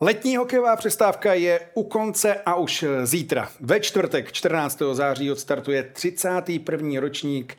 [0.00, 3.48] Letní hokejová přestávka je u konce a už zítra.
[3.60, 4.82] Ve čtvrtek 14.
[4.92, 7.00] září odstartuje 31.
[7.00, 7.56] ročník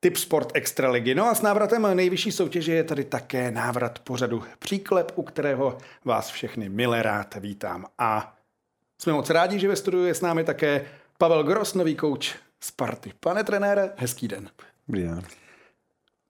[0.00, 1.14] Typ Sport Extraligy.
[1.14, 6.30] No a s návratem nejvyšší soutěže je tady také návrat pořadu Příklep, u kterého vás
[6.30, 7.86] všechny milé rád vítám.
[7.98, 8.36] A
[8.98, 10.84] jsme moc rádi, že ve studiu je s námi také
[11.18, 13.12] Pavel Gros, nový kouč Sparty.
[13.20, 14.50] Pane trenére, hezký den.
[14.88, 15.22] Dobrý den.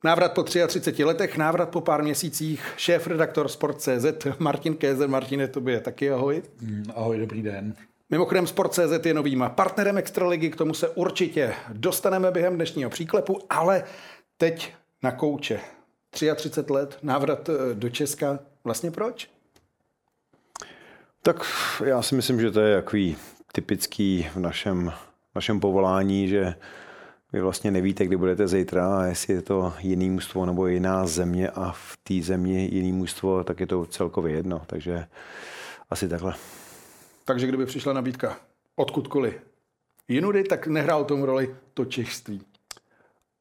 [0.04, 5.08] Návrat po 33 letech, návrat po pár měsících, šéf redaktor Sport.cz Martin Kézer.
[5.08, 6.42] Martine, tobě taky ahoj.
[6.60, 7.74] Mm, ahoj, dobrý den.
[8.10, 13.84] Mimochodem Sport.cz je novým partnerem Extraligy, k tomu se určitě dostaneme během dnešního příklepu, ale
[14.36, 15.60] teď na kouče.
[16.10, 18.38] 33 let, návrat eh, do Česka.
[18.64, 19.30] Vlastně proč?
[21.22, 21.46] Tak
[21.84, 23.16] já si myslím, že to je takový
[23.52, 24.92] typický v našem,
[25.34, 26.54] našem povolání, že
[27.32, 31.50] vy vlastně nevíte, kdy budete zítra a jestli je to jiný mužstvo nebo jiná země
[31.50, 34.62] a v té zemi jiný mužstvo, tak je to celkově jedno.
[34.66, 35.06] Takže
[35.90, 36.34] asi takhle.
[37.24, 38.36] Takže kdyby přišla nabídka
[38.76, 39.34] odkudkoliv
[40.08, 42.42] jinudy, tak nehrál tomu roli to češství.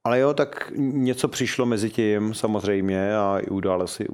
[0.04, 4.06] Ale jo, tak něco přišlo mezi tím samozřejmě a i události,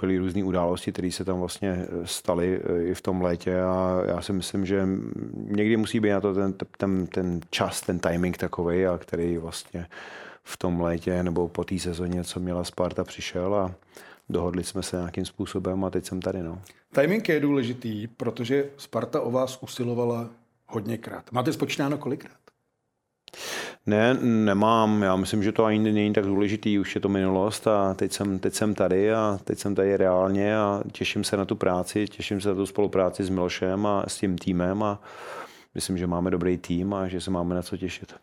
[0.00, 4.22] byly různé události, které se tam vlastně staly e, i v tom létě a já
[4.22, 4.88] si myslím, že
[5.34, 9.86] někdy musí být na to ten, ten, ten čas, ten timing takový, a který vlastně
[10.44, 13.74] v tom létě nebo po té sezóně, co měla Sparta, přišel a
[14.28, 16.42] dohodli jsme se nějakým způsobem a teď jsem tady.
[16.42, 16.62] No.
[16.94, 20.28] Timing je důležitý, protože Sparta o vás usilovala
[20.66, 21.32] hodněkrát.
[21.32, 22.39] Máte spočítáno kolikrát?
[23.86, 25.02] Ne, nemám.
[25.02, 26.78] Já myslím, že to ani není tak důležitý.
[26.78, 30.58] Už je to minulost a teď jsem, teď jsem tady a teď jsem tady reálně
[30.58, 34.18] a těším se na tu práci, těším se na tu spolupráci s Milošem a s
[34.18, 35.02] tím týmem a
[35.74, 38.14] myslím, že máme dobrý tým a že se máme na co těšit.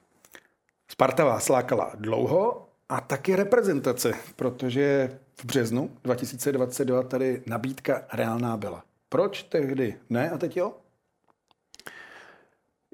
[0.91, 5.11] Sparta vás lákala dlouho a taky reprezentace, protože
[5.41, 8.83] v březnu 2022 tady nabídka reálná byla.
[9.09, 10.73] Proč tehdy ne a teď jo?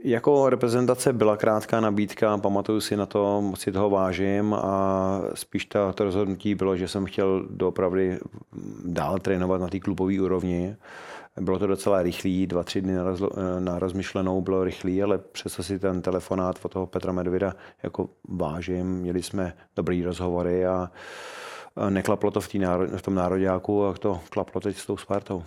[0.05, 5.65] Jako reprezentace byla krátká nabídka, pamatuju si na to, moc si toho vážím a spíš
[5.65, 8.19] to, to rozhodnutí bylo, že jsem chtěl doopravdy
[8.85, 10.75] dál trénovat na té klubové úrovni.
[11.41, 15.63] Bylo to docela rychlý, dva, tři dny na, rozlo, na rozmyšlenou bylo rychlý, ale přesto
[15.63, 18.87] si ten telefonát od toho Petra Medvida jako vážím.
[18.87, 20.91] Měli jsme dobrý rozhovory a
[21.89, 25.43] neklaplo to v, tý národ, v tom nároďáku a to klaplo teď s tou Spartou.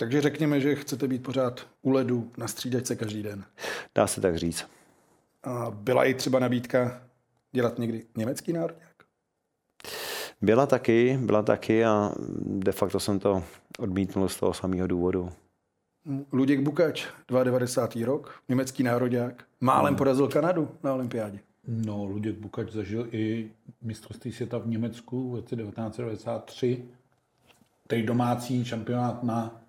[0.00, 3.44] Takže řekněme, že chcete být pořád u ledu na střídačce každý den.
[3.94, 4.66] Dá se tak říct.
[5.42, 7.02] A byla i třeba nabídka
[7.52, 8.96] dělat někdy německý národňák?
[10.42, 13.44] Byla taky, byla taky a de facto jsem to
[13.78, 15.32] odmítnul z toho samého důvodu.
[16.32, 17.06] Luděk Bukač,
[17.44, 18.06] 92.
[18.06, 19.98] rok, německý národák, málem no.
[19.98, 21.40] porazil Kanadu na olympiádě.
[21.68, 23.50] No, Luděk Bukač zažil i
[23.82, 26.84] mistrovství světa v Německu v roce 1993,
[27.86, 29.60] Teď domácí šampionát na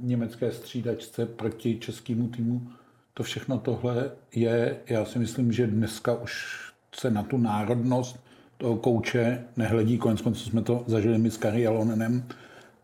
[0.00, 2.68] německé střídačce proti českému týmu.
[3.14, 6.58] To všechno tohle je, já si myslím, že dneska už
[6.94, 8.20] se na tu národnost
[8.58, 9.98] toho kouče nehledí.
[9.98, 11.68] Konec konců jsme to zažili my s Kari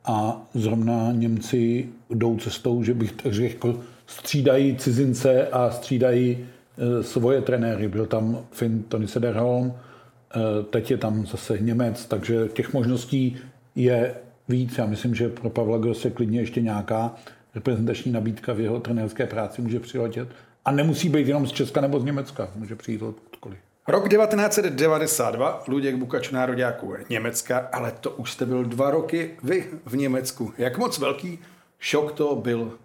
[0.04, 7.42] a zrovna Němci jdou cestou, že bych tak řekl, střídají cizince a střídají e, svoje
[7.42, 7.88] trenéry.
[7.88, 13.36] Byl tam Finn Tony Sederholm, e, teď je tam zase Němec, takže těch možností
[13.74, 14.14] je
[14.48, 14.78] víc.
[14.78, 17.14] Já myslím, že pro Pavla Grosse klidně ještě nějaká
[17.54, 20.28] reprezentační nabídka v jeho trenérské práci může přiletět.
[20.64, 23.58] A nemusí být jenom z Česka nebo z Německa, může přijít odkoliv.
[23.88, 29.96] Rok 1992, Luděk Bukač nároďáků Německa, ale to už jste byl dva roky vy v
[29.96, 30.52] Německu.
[30.58, 31.38] Jak moc velký
[31.78, 32.78] šok to byl,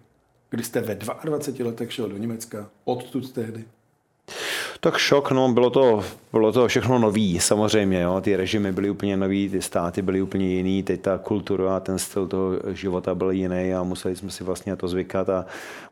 [0.50, 3.64] když jste ve 22 letech šel do Německa, odtud tehdy?
[4.82, 8.20] Tak šok, no, bylo to, bylo to všechno nový, samozřejmě, jo.
[8.20, 11.98] ty režimy byly úplně nový, ty státy byly úplně jiný, teď ta kultura a ten
[11.98, 15.46] styl toho života byl jiný a museli jsme si vlastně na to zvykat a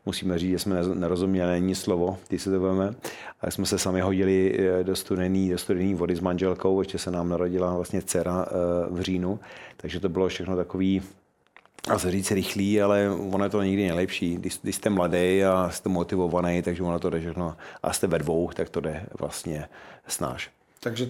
[0.05, 2.93] musíme říct, že jsme nerozuměli ani slovo, když se to budeme.
[3.41, 7.11] A jsme se sami hodili eh, do studený, do studený vody s manželkou, ještě se
[7.11, 8.53] nám narodila vlastně dcera eh,
[8.89, 9.39] v říjnu,
[9.77, 11.01] takže to bylo všechno takový
[11.87, 14.35] a se říct rychlý, ale ono je to nikdy nejlepší.
[14.35, 17.55] Když, když jste mladý a jste motivovaný, takže ono to jde všechno.
[17.83, 19.69] A jste ve dvou, tak to jde vlastně
[20.07, 20.51] snáš.
[20.79, 21.09] Takže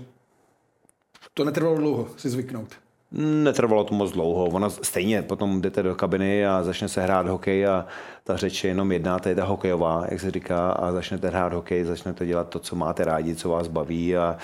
[1.34, 2.76] to netrvalo dlouho si zvyknout.
[3.12, 4.46] Netrvalo to moc dlouho.
[4.46, 7.86] Ono stejně potom jdete do kabiny a začne se hrát hokej a
[8.24, 11.54] ta řeč je jenom jedna, to je ta hokejová, jak se říká, a začnete hrát
[11.54, 14.38] hokej, začnete dělat to, co máte rádi, co vás baví a,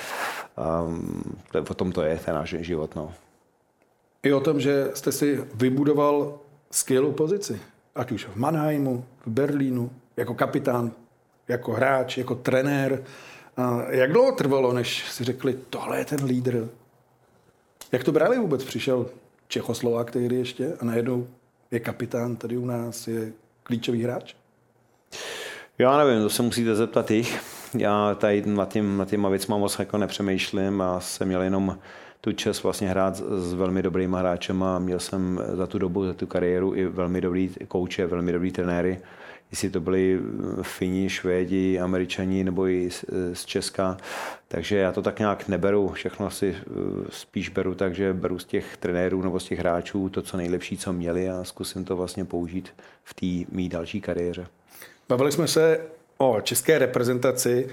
[0.58, 0.84] a
[1.52, 2.96] to, o tom to je ten náš život.
[2.96, 3.14] No
[4.26, 6.40] i o tom, že jste si vybudoval
[6.72, 7.62] skvělou pozici.
[7.96, 10.92] Ať už v Mannheimu, v Berlínu, jako kapitán,
[11.48, 13.04] jako hráč, jako trenér.
[13.58, 16.70] A jak dlouho trvalo, než si řekli, tohle je ten lídr?
[17.92, 18.64] Jak to brali vůbec?
[18.64, 19.06] Přišel
[19.48, 21.28] Čechoslovák tehdy ještě a najednou
[21.72, 23.32] je kapitán tady u nás, je
[23.64, 24.34] klíčový hráč?
[25.78, 27.40] Já nevím, to se musíte zeptat jich.
[27.78, 31.78] Já tady nad, tím, nad těma věcma moc jako nepřemýšlím a jsem měl jenom
[32.26, 36.14] tu čest vlastně hrát s velmi dobrými hráčem a měl jsem za tu dobu, za
[36.14, 39.00] tu kariéru i velmi dobrý kouče, velmi dobrý trenéry.
[39.52, 40.20] Jestli to byli
[40.62, 42.90] Fini, Švédi, Američani nebo i
[43.34, 43.98] z Česka.
[44.48, 46.72] Takže já to tak nějak neberu, všechno si eh,
[47.10, 50.94] spíš beru, takže beru z těch trenérů nebo z těch hráčů to, co nejlepší, co
[50.94, 52.70] měli a zkusím to vlastně použít
[53.04, 54.48] v té mý další kariéře.
[55.10, 55.80] Bavili jsme se
[56.18, 57.70] o české reprezentaci.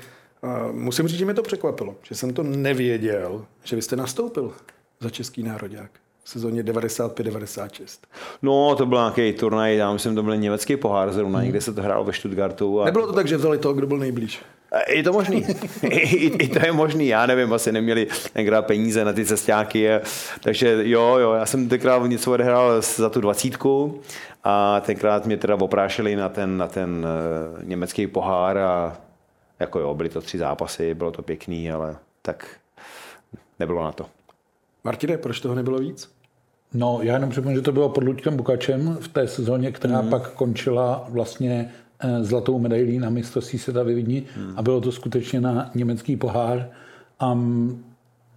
[0.73, 4.53] Musím říct, že mě to překvapilo, že jsem to nevěděl, že vy jste nastoupil
[5.01, 5.91] za český národák
[6.25, 7.99] v sezóně 95-96.
[8.43, 11.45] No, to byl nějaký turnaj, já myslím, to byl německý pohár zrovna, hmm.
[11.45, 12.81] někde se to hrálo ve Stuttgartu.
[12.81, 12.85] A...
[12.85, 14.43] Nebylo to tak, že vzali toho, kdo byl nejblíž?
[14.89, 15.47] Je to možný.
[15.83, 17.07] I, I, to je možný.
[17.07, 19.89] Já nevím, asi neměli tenkrát peníze na ty cestáky.
[20.41, 24.01] Takže jo, jo, já jsem tenkrát něco odehrál za tu dvacítku
[24.45, 28.97] a tenkrát mě teda oprášili na ten, na ten uh, německý pohár a
[29.63, 32.57] jako jo, byly to tři zápasy, bylo to pěkný, ale tak
[33.59, 34.07] nebylo na to.
[34.85, 36.11] Martine, proč toho nebylo víc?
[36.75, 40.11] No, já jenom připomínám, že to bylo pod Luďkem Bukačem v té sezóně, která mm.
[40.11, 44.53] pak končila vlastně eh, zlatou medailí na mistrovství světa ve Vídni mm.
[44.57, 46.69] a bylo to skutečně na německý pohár.
[47.21, 47.39] A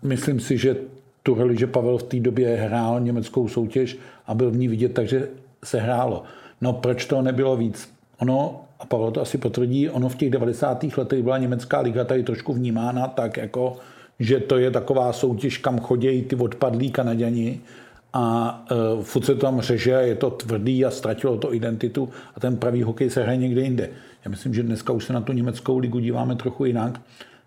[0.04, 0.76] myslím si, že
[1.24, 4.94] tu roli, že Pavel v té době hrál německou soutěž a byl v ní vidět,
[4.94, 5.30] takže
[5.64, 6.24] se hrálo.
[6.62, 7.90] No proč to nebylo víc?
[8.20, 10.86] Ono, a Pavel to asi potvrdí, ono v těch 90.
[10.98, 13.78] letech byla německá liga tady trošku vnímána tak, jako,
[14.20, 17.60] že to je taková soutěž, kam chodí ty odpadlí Kanaděni
[18.14, 22.58] a uh, furt se tam řeže, je to tvrdý a ztratilo to identitu a ten
[22.58, 23.90] pravý hokej se hraje někde jinde.
[24.26, 27.02] Já myslím, že dneska už se na tu německou ligu díváme trochu jinak,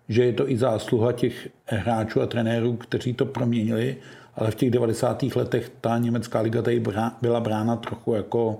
[0.09, 3.97] že je to i zásluha těch hráčů a trenérů, kteří to proměnili
[4.39, 5.23] ale v těch 90.
[5.35, 6.83] letech ta německá liga tady
[7.21, 8.59] byla brána trochu jako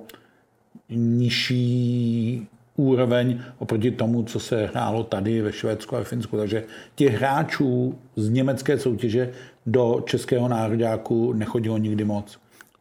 [0.90, 2.48] nižší
[2.80, 6.38] úroveň oproti tomu, co se hrálo tady ve Švédsku a ve Finsku.
[6.38, 6.64] Takže
[6.96, 9.32] těch hráčů z německé soutěže
[9.66, 12.40] do českého nároďáku nechodilo nikdy moc.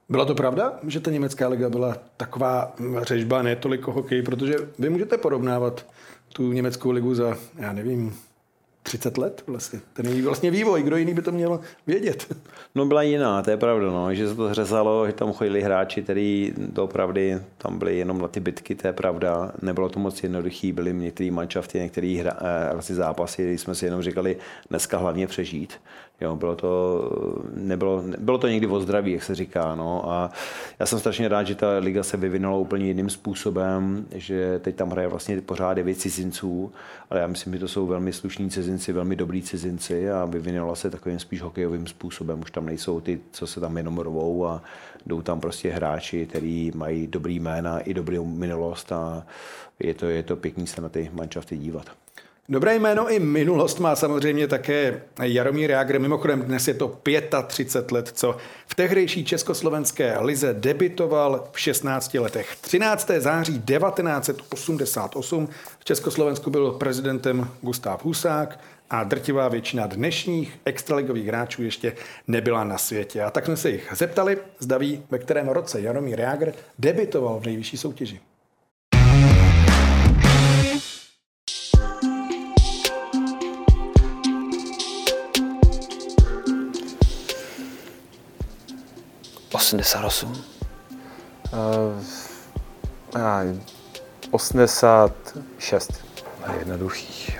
[0.08, 4.90] Byla to pravda, že ta německá liga byla taková řežba, ne toliko hokej, protože vy
[4.90, 5.86] můžete porovnávat
[6.32, 8.14] tu německou ligu za, já nevím,
[8.88, 9.80] 30 let vlastně.
[9.92, 12.26] Ten je vlastně vývoj, kdo jiný by to měl vědět.
[12.74, 16.02] No byla jiná, to je pravda, no, že se to zřezalo, že tam chodili hráči,
[16.02, 17.20] kteří opravdu
[17.58, 19.52] tam byli jenom na ty bitky, to je pravda.
[19.62, 23.84] Nebylo to moc jednoduchý, byly některé manšafty, některé hra, eh, vlastně zápasy, kdy jsme si
[23.84, 24.36] jenom říkali,
[24.70, 25.74] dneska hlavně přežít.
[26.20, 27.10] Jo, bylo to,
[27.54, 29.74] nebylo, bylo to někdy o zdraví, jak se říká.
[29.74, 30.10] No.
[30.10, 30.30] A
[30.78, 34.90] já jsem strašně rád, že ta liga se vyvinula úplně jiným způsobem, že teď tam
[34.90, 36.72] hraje vlastně pořád devět cizinců,
[37.10, 40.90] ale já myslím, že to jsou velmi slušní cizinci, velmi dobrý cizinci a vyvinula se
[40.90, 42.40] takovým spíš hokejovým způsobem.
[42.40, 44.62] Už tam nejsou ty, co se tam jenom rovou a
[45.06, 49.26] jdou tam prostě hráči, kteří mají dobrý jména i dobrou minulost a
[49.80, 51.86] je to, je to pěkný se na ty manšafty dívat.
[52.50, 55.98] Dobré jméno i minulost má samozřejmě také Jaromír Jágr.
[55.98, 56.98] Mimochodem dnes je to
[57.46, 58.36] 35 let, co
[58.66, 62.56] v tehdejší československé lize debitoval v 16 letech.
[62.60, 63.10] 13.
[63.18, 65.48] září 1988
[65.78, 71.92] v Československu byl prezidentem Gustav Husák a drtivá většina dnešních extraligových hráčů ještě
[72.26, 73.22] nebyla na světě.
[73.22, 77.76] A tak jsme se jich zeptali, zdaví, ve kterém roce Jaromír Jágr debitoval v nejvyšší
[77.76, 78.20] soutěži.
[89.68, 90.32] 88.
[91.52, 92.00] Uh,
[94.30, 95.92] 86.
[96.58, 97.34] Jednoduchý.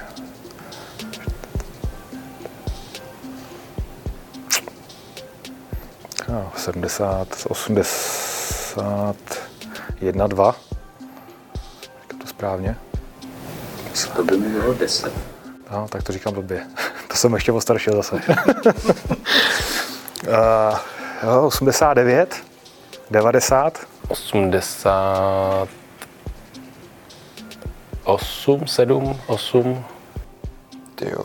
[6.28, 10.54] No, 70, 81, 2.
[12.02, 12.76] Říkám to správně.
[14.16, 15.12] To by mi bylo 10.
[15.70, 16.66] No, tak to říkám blbě.
[17.08, 18.16] to jsem ještě postaršil zase.
[18.16, 18.22] uh,
[21.22, 22.44] Jo, 89,
[23.10, 23.78] 90.
[24.08, 25.68] 80,
[28.04, 29.84] 8, 7, 8.
[30.94, 31.24] Ty jo,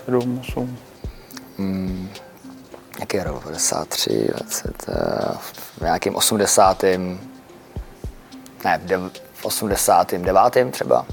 [0.07, 0.78] 7, 8.
[1.59, 2.11] Hmm,
[3.00, 3.45] jaký rok?
[3.45, 4.87] 93, 20,
[5.78, 6.83] v nějakým 80.
[8.64, 8.81] Ne,
[9.33, 10.71] v 89.
[10.71, 11.07] třeba.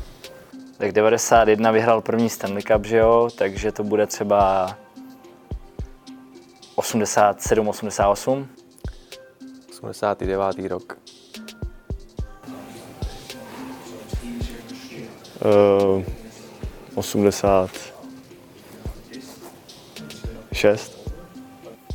[0.78, 4.76] Tak 91 vyhrál první Stanley Cup, že jo, takže to bude třeba
[6.76, 8.48] 87, 88.
[9.84, 10.68] 89.
[10.68, 10.98] rok.
[15.46, 16.04] Uh,
[16.96, 17.84] 86.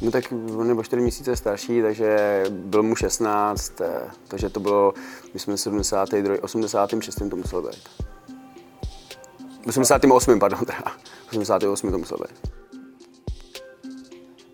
[0.02, 4.60] No tak on je o 4 měsíce starší, takže byl mu 16, eh, takže to
[4.60, 4.94] bylo,
[5.34, 7.30] my jsme 72, 86.
[7.30, 7.88] to muselo být.
[9.66, 10.38] 88.
[10.38, 10.82] pardon, teda.
[11.28, 11.90] 88.
[11.90, 12.50] to muselo být.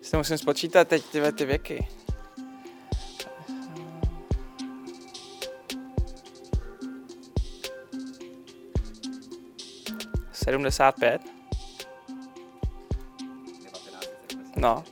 [0.01, 1.03] Si to musím spočítat teď
[1.35, 1.87] ty věky.
[10.45, 11.21] Sedmdesát pět.
[14.55, 14.83] No.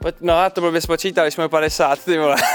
[0.00, 2.36] Pojď, no a to blbě spočítali, jsme 50, ty vole.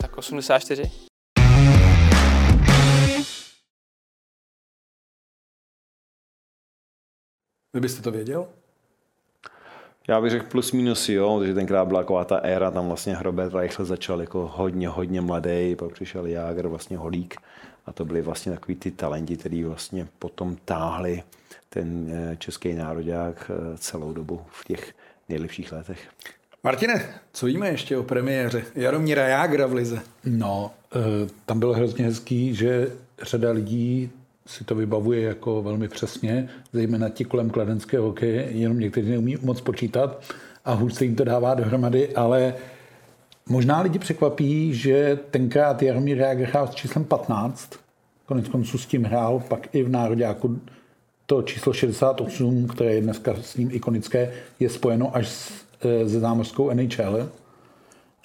[0.00, 1.11] tak 84.
[7.74, 8.46] Vy byste to věděl?
[10.08, 13.54] Já bych řekl plus minus jo, protože tenkrát byla taková ta éra, tam vlastně Robert
[13.54, 17.34] Reichel začal jako hodně, hodně mladý, pak přišel Jágr, vlastně Holík
[17.86, 21.22] a to byly vlastně takový ty talenti, který vlastně potom táhli
[21.68, 24.94] ten eh, český národák eh, celou dobu v těch
[25.28, 26.08] nejlepších letech.
[26.64, 30.00] Martine, co víme ještě o premiéře Jaromíra Jágra v Lize?
[30.24, 34.10] No, eh, tam bylo hrozně hezký, že řada lidí
[34.46, 39.60] si to vybavuje jako velmi přesně, zejména ti kolem kladenského hokeje, jenom někteří neumí moc
[39.60, 40.22] počítat
[40.64, 42.54] a hůř se jim to dává dohromady, ale
[43.48, 47.70] možná lidi překvapí, že tenkrát Jaromír Jágr hrál s číslem 15,
[48.26, 50.60] konec konců s tím hrál pak i v Nároďáku.
[51.26, 55.52] To číslo 68, které je dneska s ním ikonické, je spojeno až s,
[55.84, 57.28] eh, se zámořskou NHL.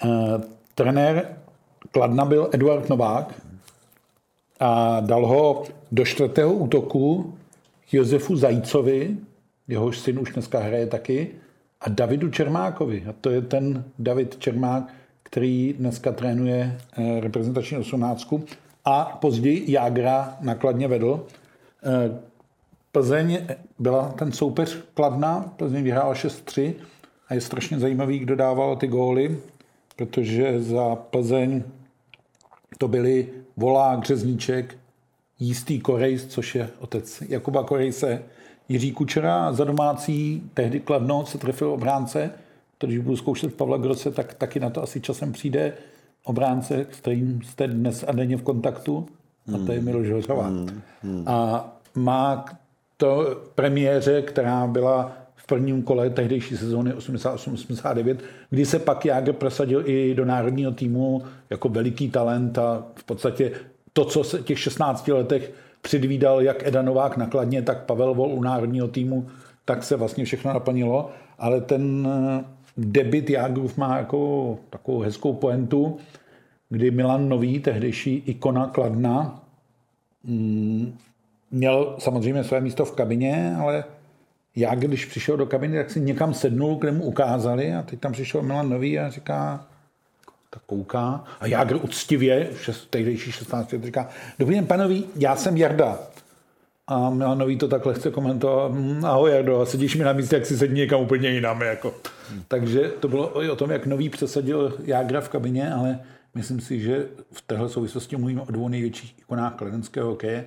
[0.04, 0.42] Uh,
[0.74, 1.36] trenér
[1.90, 3.34] Kladna byl Eduard Novák
[4.60, 7.34] a dal ho do čtvrtého útoku
[7.92, 9.16] Josefu Zajícovi,
[9.68, 11.30] jehož syn už dneska hraje taky,
[11.80, 13.04] a Davidu Čermákovi.
[13.08, 18.34] A to je ten David Čermák, který dneska trénuje eh, reprezentační 18
[18.84, 21.26] a později Jágra nakladně vedl.
[21.84, 22.20] Eh,
[22.92, 23.46] Plzeň
[23.78, 26.74] byla ten soupeř Kladna, Plzeň vyhrála 6-3
[27.28, 29.38] a je strašně zajímavý, kdo dával ty góly,
[29.96, 31.62] protože za Plzeň
[32.78, 34.78] to byli Volák, Řezníček,
[35.38, 38.22] Jistý Korejs, což je otec Jakuba Korejse,
[38.68, 42.30] Jiří Kučera za domácí tehdy Kladno se trefil obránce,
[42.80, 45.72] když budu zkoušet Pavla Groce, tak taky na to asi časem přijde.
[46.24, 49.06] Obránce, s kterým jste dnes a denně v kontaktu,
[49.54, 50.50] a to je Miloš Hořová.
[51.26, 52.44] A má
[52.96, 55.12] to premiéře, která byla
[55.48, 58.16] prvním kole tehdejší sezóny 88-89,
[58.50, 63.52] kdy se pak Jágr prosadil i do národního týmu jako veliký talent a v podstatě
[63.92, 65.52] to, co se těch 16 letech
[65.82, 69.26] předvídal jak Eda Novák nakladně, tak Pavel Vol u národního týmu,
[69.64, 71.10] tak se vlastně všechno naplnilo.
[71.38, 72.44] Ale ten eh,
[72.76, 75.96] debit Jágrův má jako takovou hezkou poentu,
[76.68, 79.44] kdy Milan Nový, tehdejší ikona Kladna,
[80.24, 80.98] mm,
[81.50, 83.84] měl samozřejmě své místo v kabině, ale
[84.56, 88.12] já, když přišel do kabiny, tak si někam sednul, kde mu ukázali a teď tam
[88.12, 89.66] přišel Milan Nový a říká,
[90.50, 95.56] tak kouká a Jágr uctivě, šest, tehdejší 16 let, říká, dobrý den, panovi, já jsem
[95.56, 95.98] Jarda.
[96.86, 100.36] A Milan Nový to takhle chce komentovat, "Hm, ahoj Jardo, a sedíš mi na místě,
[100.36, 101.60] jak si sedí někam úplně jinam.
[101.60, 101.94] Jako.
[102.48, 105.98] Takže to bylo i o tom, jak Nový přesadil Jágra v kabině, ale
[106.34, 110.44] myslím si, že v téhle souvislosti mluvíme o dvou největších ikonách kladenského hokeje.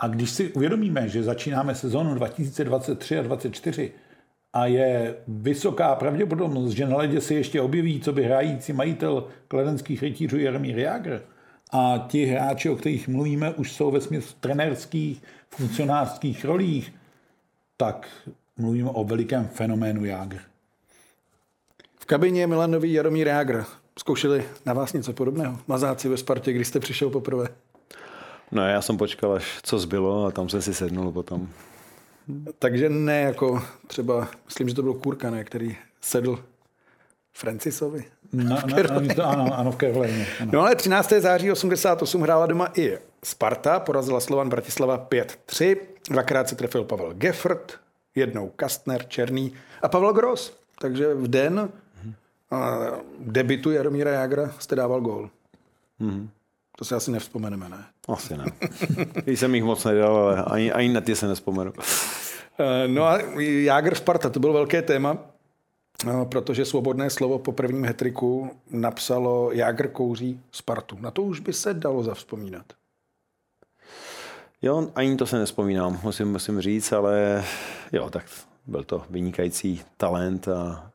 [0.00, 3.92] A když si uvědomíme, že začínáme sezónu 2023 a 2024
[4.52, 10.02] a je vysoká pravděpodobnost, že na ledě se ještě objeví, co by hrající majitel kladenských
[10.02, 11.22] rytířů Jaromír Jágr,
[11.72, 16.94] a ti hráči, o kterých mluvíme, už jsou ve smyslu trenérských, funkcionářských rolích,
[17.76, 18.08] tak
[18.56, 20.38] mluvíme o velikém fenoménu Jágr.
[21.98, 23.64] V kabině Milan Nový Jaromír Jágr.
[23.98, 25.58] Zkoušeli na vás něco podobného?
[25.66, 27.48] Mazáci ve Spartě, když jste přišel poprvé.
[28.52, 31.48] No já jsem počkal, až co zbylo a tam jsem si sednul potom.
[32.58, 36.38] Takže ne jako třeba, myslím, že to byl Kurka, ne, který sedl
[37.32, 38.04] Francisovi.
[38.32, 40.26] Na, na, na, to, ano, ano, v.
[40.40, 40.50] Ano.
[40.52, 41.12] No ale 13.
[41.18, 45.76] září 88 hrála doma i Sparta, porazila Slovan Bratislava 5-3,
[46.10, 47.78] dvakrát se trefil Pavel Geffert,
[48.14, 49.52] jednou Kastner, Černý
[49.82, 50.52] a Pavel Gross.
[50.78, 51.68] Takže v den
[52.50, 52.78] a,
[53.18, 55.30] debitu Jaromíra Jágra jste dával gól.
[55.98, 56.28] Mhm.
[56.78, 57.84] To si asi nevzpomeneme, ne?
[58.12, 58.44] Asi ne.
[59.24, 61.72] Když jsem jich moc nedal, ale ani, ani na ty se nespomenu.
[62.58, 65.18] Eh, No a Jágr Sparta, to bylo velké téma,
[66.08, 70.96] eh, protože svobodné slovo po prvním hetriku napsalo Jágr kouří Spartu.
[71.00, 72.64] Na to už by se dalo zavzpomínat.
[74.62, 77.44] Jo, ani to se nespomínám, musím, musím říct, ale
[77.92, 78.24] jo, tak
[78.66, 80.90] byl to vynikající talent a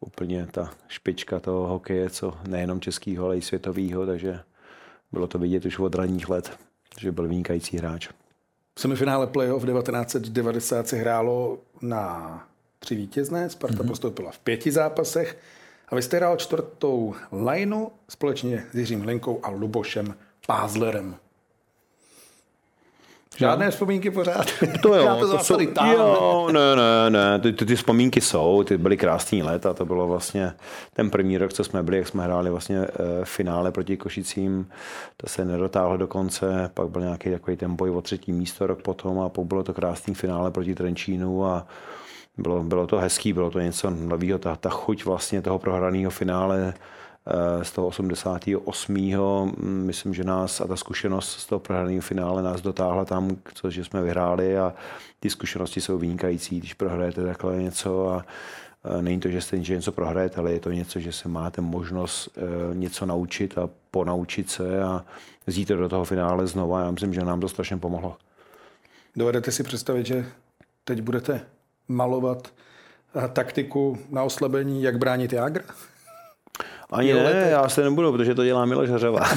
[0.00, 4.40] úplně ta špička toho hokeje, co nejenom českýho, ale i světovýho, takže
[5.12, 6.58] bylo to vidět už od ranních let,
[6.98, 8.08] že byl vynikající hráč.
[8.74, 12.48] V semifinále playoff 1990 se hrálo na
[12.78, 13.86] tři vítězné, Sparta mm-hmm.
[13.86, 15.38] postoupila v pěti zápasech
[15.88, 20.14] a vy jste hrál čtvrtou lineu společně s Jiřím Hlinkou a Lubošem
[20.46, 21.16] Pázlerem.
[23.36, 23.70] Žádné no.
[23.70, 24.46] vzpomínky pořád.
[24.82, 25.60] To jo, to, to jsou,
[25.92, 29.84] jo, ne, ne, ne, ty, ty, ty, vzpomínky jsou, ty byly krásný let a to
[29.84, 30.52] bylo vlastně
[30.92, 32.88] ten první rok, co jsme byli, jak jsme hráli vlastně e,
[33.24, 34.68] finále proti Košicím,
[35.16, 38.82] to se nedotáhlo do konce, pak byl nějaký takový ten boj o třetí místo rok
[38.82, 41.66] potom a pak bylo to krásný finále proti Trenčínu a
[42.38, 46.74] bylo, bylo to hezký, bylo to něco nového, ta, ta chuť vlastně toho prohraného finále
[47.62, 48.94] z toho 88.
[48.94, 53.70] mm, Myslím, že nás a ta zkušenost z toho prohraného finále nás dotáhla tam, co,
[53.70, 54.74] že jsme vyhráli a
[55.20, 58.24] ty zkušenosti jsou vynikající, když prohrajete takhle něco a
[58.84, 61.60] a není to, že jste že něco prohrajete, ale je to něco, že se máte
[61.60, 65.04] možnost eh, něco naučit a ponaučit se a
[65.46, 66.80] vzít to do toho finále znova.
[66.80, 68.16] Já myslím, že nám to strašně pomohlo.
[69.16, 70.26] Dovedete si představit, že
[70.84, 71.40] teď budete
[71.88, 72.52] malovat
[73.24, 75.64] eh, taktiku na oslabení, jak bránit Jágra?
[76.90, 79.20] Ani ne, já se nebudu, protože to dělá Miloš Hařava.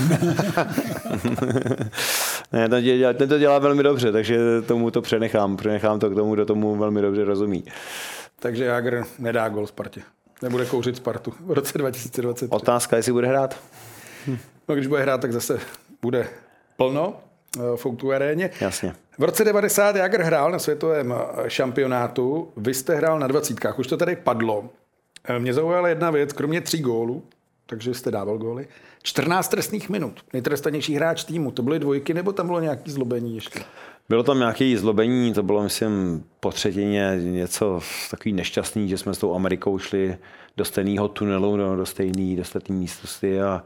[2.54, 5.58] ne, ten, dělá, ten to dělá velmi dobře, takže tomu to přenechám.
[5.58, 7.64] Přenechám to k tomu, kdo tomu velmi dobře rozumí.
[8.40, 10.02] Takže Jágr nedá gol Spartě.
[10.42, 12.48] Nebude kouřit Spartu v roce 2023.
[12.50, 13.58] Otázka, jestli bude hrát?
[14.70, 15.60] No, když bude hrát, tak zase
[16.02, 16.28] bude
[16.78, 17.14] plno
[17.58, 18.50] eh, v Outu aréně.
[18.62, 18.94] Jasně.
[19.18, 23.88] V roce 90 Jágr hrál na světovém eh, šampionátu, vy jste hrál na dvacítkách, už
[23.88, 24.70] to tady padlo.
[25.26, 27.24] Eh, Mě zaujala jedna věc, kromě tří gólů,
[27.66, 28.68] takže jste dával góly,
[29.04, 33.60] 14 trestných minut, nejtrestanější hráč týmu, to byly dvojky, nebo tam bylo nějaký zlobení ještě?
[34.10, 37.80] Bylo tam nějaké zlobení, to bylo, myslím, po třetině něco
[38.12, 40.18] takový nešťastný, že jsme s tou Amerikou šli
[40.58, 43.64] do stejného tunelu, no, do stejné, do stejné místnosti a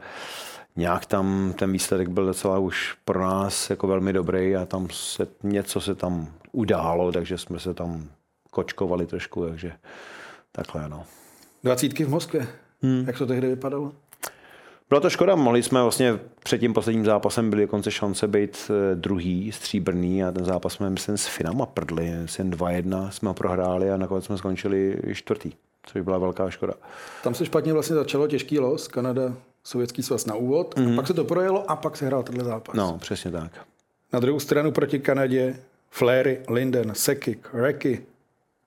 [0.76, 5.26] nějak tam ten výsledek byl docela už pro nás jako velmi dobrý a tam se
[5.42, 8.08] něco se tam událo, takže jsme se tam
[8.50, 9.72] kočkovali trošku, takže
[10.52, 11.04] takhle, no.
[11.64, 12.48] Dvacítky v Moskvě,
[12.82, 13.04] hmm.
[13.06, 13.92] jak to tehdy vypadalo?
[14.88, 18.94] Byla to škoda, mohli jsme vlastně před tím posledním zápasem byli dokonce šance být eh,
[18.94, 23.90] druhý, stříbrný a ten zápas jsme myslím s Finama prdli, myslím 2-1 jsme ho prohráli
[23.90, 25.52] a nakonec jsme skončili čtvrtý,
[25.86, 26.74] což byla velká škoda.
[27.24, 30.92] Tam se špatně vlastně začalo těžký los, Kanada, Sovětský svaz na úvod, mm-hmm.
[30.92, 32.76] a pak se to projelo a pak se hrál tenhle zápas.
[32.76, 33.52] No, přesně tak.
[34.12, 35.56] Na druhou stranu proti Kanadě
[35.90, 38.06] Fléry, Linden, Sekik, Reky,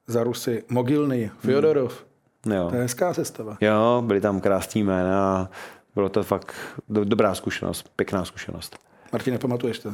[0.08, 2.02] za Rusy, Mogilny, Fyodorov.
[2.02, 2.11] Mm.
[2.46, 2.68] Jo.
[2.70, 3.58] To je hezká sestava.
[3.62, 5.50] Jo, byly tam krásný jména a
[5.96, 6.54] bylo to fakt
[6.90, 8.80] do, dobrá zkušenost, pěkná zkušenost.
[9.12, 9.94] Martin, nepamatuješ to?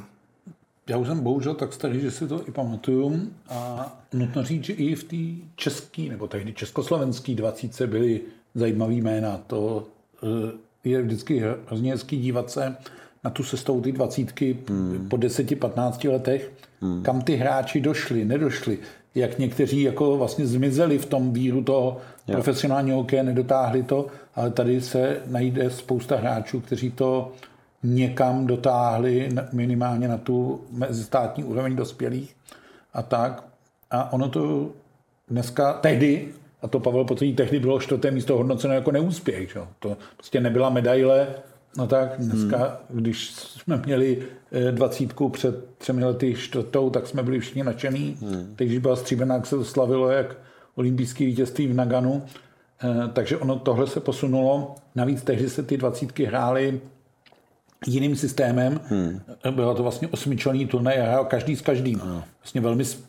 [0.89, 4.73] Já už jsem bohužel tak starý, že si to i pamatuju a nutno říct, že
[4.73, 8.21] i v té české nebo tehdy československé dvacíce byly
[8.55, 9.39] zajímavý jména.
[9.47, 9.87] To
[10.23, 10.51] eh,
[10.83, 12.75] je vždycky hrozně hezký dívat se
[13.23, 15.07] na tu cestou ty dvacítky hmm.
[15.09, 17.03] po 10-15 letech, hmm.
[17.03, 18.79] kam ty hráči došli, nedošli,
[19.15, 22.33] jak někteří jako vlastně zmizeli v tom víru toho jo.
[22.33, 27.31] profesionálního hokeje, nedotáhli to, ale tady se najde spousta hráčů, kteří to
[27.83, 32.35] někam dotáhli minimálně na tu mezistátní úroveň dospělých
[32.93, 33.43] a tak.
[33.91, 34.69] A ono to
[35.29, 36.27] dneska, tehdy,
[36.61, 39.49] a to Pavel potvrdí, tehdy bylo čtvrté místo hodnoceno jako neúspěch.
[39.49, 39.59] Že?
[39.79, 41.27] To prostě nebyla medaile,
[41.77, 43.01] no tak dneska, hmm.
[43.01, 44.23] když jsme měli
[44.71, 48.17] dvacítku před třemi lety čtvrtou, tak jsme byli všichni nadšený.
[48.21, 48.53] Hmm.
[48.55, 50.35] Teď, když byla stříbená, tak se to slavilo jak
[50.77, 52.23] olympijské vítězství v Naganu.
[53.13, 54.75] Takže ono tohle se posunulo.
[54.95, 56.81] Navíc tehdy se ty dvacítky hrály
[57.87, 58.79] jiným systémem.
[58.83, 59.19] Hmm.
[59.51, 61.99] Bylo to vlastně osmičlený turnaj a hrál každý s každým.
[61.99, 62.21] Hmm.
[62.41, 63.03] Vlastně velmi z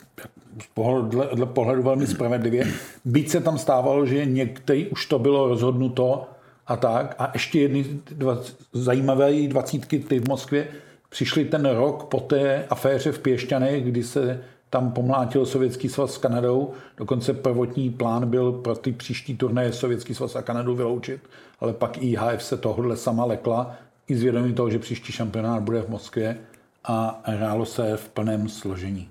[0.73, 2.67] pohledu, dle pohledu velmi spravedlivě.
[3.05, 6.27] Byť se tam stávalo, že některý už to bylo rozhodnuto
[6.67, 7.15] a tak.
[7.19, 8.39] A ještě jedny dva,
[8.73, 10.67] zajímavé dvacítky ty v Moskvě
[11.09, 16.17] přišly ten rok po té aféře v Pěšťanech, kdy se tam pomlátil Sovětský svaz s
[16.17, 16.73] Kanadou.
[16.97, 21.21] Dokonce prvotní plán byl pro ty příští turnaje Sovětský svaz a Kanadu vyloučit,
[21.59, 23.75] ale pak IHF se tohle sama lekla
[24.07, 26.37] i s vědomím toho, že příští šampionát bude v Moskvě
[26.83, 29.09] a hrálo se v plném složení.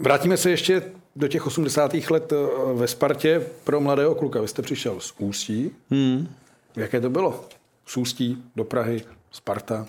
[0.00, 0.82] Vrátíme se ještě
[1.16, 1.94] do těch 80.
[2.10, 2.32] let
[2.74, 4.40] ve Spartě pro mladého kluka.
[4.40, 5.70] Vy jste přišel z Ústí.
[5.90, 6.28] Hmm.
[6.76, 7.44] Jaké to bylo?
[7.86, 9.86] Z Ústí do Prahy, Sparta?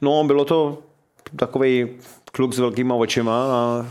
[0.00, 0.78] No, bylo to
[1.36, 1.88] takový
[2.34, 3.86] kluk s velkýma očima a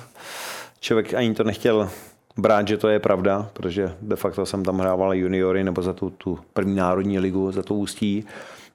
[0.80, 1.90] člověk ani to nechtěl
[2.38, 6.10] brát, že to je pravda, protože de facto jsem tam hrával juniory nebo za tu,
[6.10, 8.26] tu první národní ligu, za to ústí.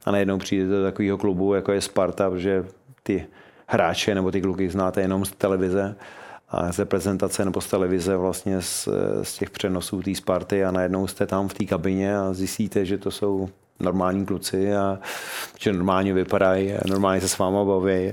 [0.04, 2.64] A najednou přijde do takového klubu, jako je Sparta, protože
[3.02, 3.26] ty
[3.66, 5.96] hráče nebo ty kluky znáte jenom z televize
[6.48, 8.88] a z reprezentace nebo z televize vlastně z,
[9.22, 12.98] z těch přenosů té Sparty a najednou jste tam v té kabině a zjistíte, že
[12.98, 13.48] to jsou
[13.80, 14.98] normální kluci a
[15.58, 18.12] že normálně vypadají, a normálně se s váma baví.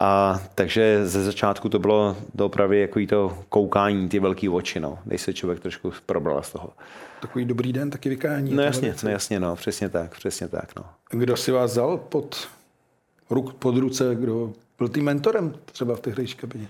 [0.00, 5.22] A takže ze začátku to bylo opravdu jako to koukání, ty velký oči, no, než
[5.22, 6.70] se člověk trošku probral z toho.
[7.20, 8.54] Takový dobrý den, taky vykání.
[8.54, 10.84] No jasně, no jasně, no, přesně tak, přesně tak, no.
[11.10, 12.48] Kdo si vás vzal pod,
[13.30, 16.68] ruk, pod ruce, kdo byl tím mentorem třeba v té hrejší kabině?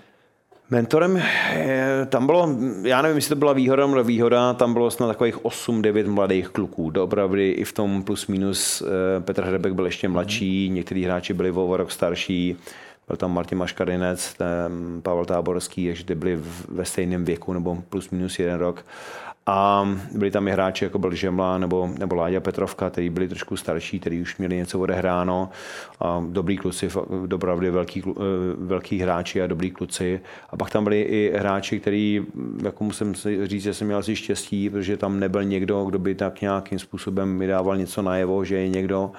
[0.70, 2.48] Mentorem, eh, tam bylo,
[2.82, 6.92] já nevím, jestli to byla výhoda nebo výhoda, tam bylo snad takových 8-9 mladých kluků.
[7.00, 11.50] Opravdu i v tom plus minus eh, Petr Hrebek byl ještě mladší, někteří hráči byli
[11.50, 12.56] o rok starší,
[13.08, 14.36] byl tam Martin Maškarinec,
[15.02, 18.84] Pavel Táborský, takže byli ve stejném věku nebo plus minus jeden rok.
[19.52, 23.56] A byli tam i hráči, jako byl Žemla nebo, nebo Láďa Petrovka, kteří byli trošku
[23.56, 25.50] starší, kteří už měli něco odehráno.
[26.00, 26.88] A dobrý kluci,
[27.34, 28.12] opravdu velký, eh,
[28.58, 30.20] velký hráči a dobrý kluci.
[30.50, 32.26] A pak tam byli i hráči, kteří,
[32.62, 36.40] jako musím říct, že jsem měl asi štěstí, protože tam nebyl někdo, kdo by tak
[36.40, 39.10] nějakým způsobem mi dával něco najevo, že je někdo.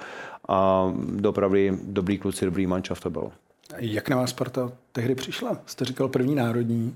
[0.48, 0.92] A
[1.28, 3.30] opravdu dobrý kluci, dobrý mančav to byl.
[3.78, 5.58] Jak na vás Sparta tehdy přišla?
[5.66, 6.94] Jste říkal první národní.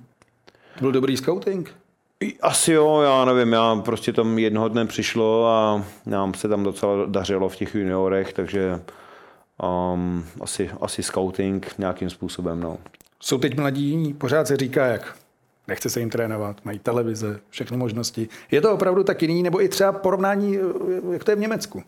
[0.74, 1.85] To byl dobrý scouting?
[2.42, 7.06] Asi jo, já nevím, já prostě tam jednoho dne přišlo a nám se tam docela
[7.06, 8.80] dařilo v těch juniorech, takže
[9.92, 12.60] um, asi, asi scouting nějakým způsobem.
[12.60, 12.78] No.
[13.20, 15.16] Jsou teď mladí, pořád se říká, jak
[15.68, 18.28] nechce se jim trénovat, mají televize, všechny možnosti.
[18.50, 20.58] Je to opravdu tak jiný, nebo i třeba porovnání,
[21.12, 21.82] jak to je v Německu?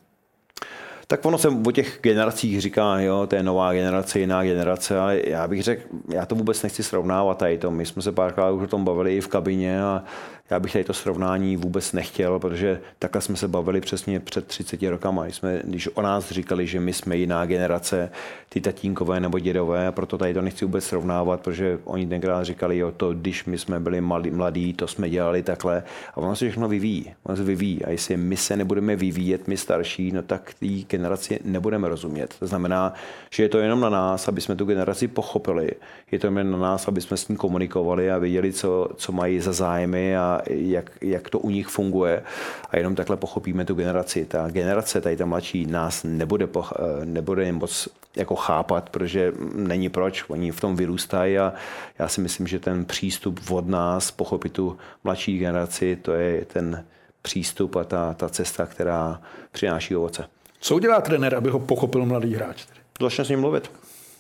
[1.10, 5.20] Tak ono se o těch generacích říká, jo, to je nová generace, jiná generace, ale
[5.24, 7.70] já bych řekl, já to vůbec nechci srovnávat tady to.
[7.70, 10.04] My jsme se párkrát už o tom bavili i v kabině a
[10.50, 14.82] já bych tady to srovnání vůbec nechtěl, protože takhle jsme se bavili přesně před 30
[14.82, 15.26] rokama.
[15.26, 18.10] Jsme, když o nás říkali, že my jsme jiná generace,
[18.48, 22.78] ty tatínkové nebo dědové, a proto tady to nechci vůbec srovnávat, protože oni tenkrát říkali,
[22.78, 25.82] jo, to když my jsme byli mladí, mladí to jsme dělali takhle.
[26.14, 27.14] A ono se všechno vyvíjí.
[27.22, 27.84] Ono se vyvíjí.
[27.84, 32.34] A jestli my se nebudeme vyvíjet, my starší, no tak té generaci nebudeme rozumět.
[32.38, 32.94] To znamená,
[33.30, 35.70] že je to jenom na nás, aby jsme tu generaci pochopili.
[36.10, 39.40] Je to jenom na nás, aby jsme s ní komunikovali a věděli, co, co mají
[39.40, 42.22] za zájmy a jak, jak to u nich funguje
[42.70, 44.24] a jenom takhle pochopíme tu generaci.
[44.24, 49.88] Ta generace, tady ta mladší, nás nebude, poch, eh, nebude moc jako chápat, protože není
[49.88, 51.52] proč, oni v tom vyrůstají a
[51.98, 56.84] já si myslím, že ten přístup od nás, pochopit tu mladší generaci, to je ten
[57.22, 59.20] přístup a ta, ta cesta, která
[59.52, 60.24] přináší ovoce.
[60.60, 62.66] Co udělá trenér, aby ho pochopil mladý hráč?
[63.00, 63.70] Začne s ním mluvit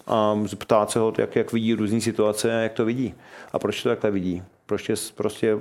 [0.08, 3.14] a ptát se ho, jak, jak vidí různé situace a jak to vidí
[3.52, 5.56] a proč to takhle vidí prostě, prostě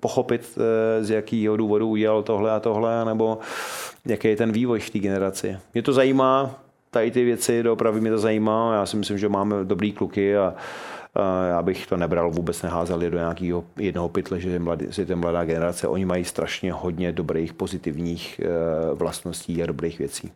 [0.00, 3.38] pochopit, eh, z jakého důvodu udělal tohle a tohle, nebo
[4.06, 5.58] jaký je ten vývoj v té generaci.
[5.74, 6.54] Mě to zajímá,
[6.90, 10.54] tady ty věci, doopravdy mě to zajímá, já si myslím, že máme dobrý kluky a,
[11.48, 15.44] já bych to nebral, vůbec neházel do nějakého jednoho pytle, že je, mladý, je mladá
[15.44, 20.32] generace, oni mají strašně hodně dobrých, pozitivních eh, vlastností a dobrých věcí.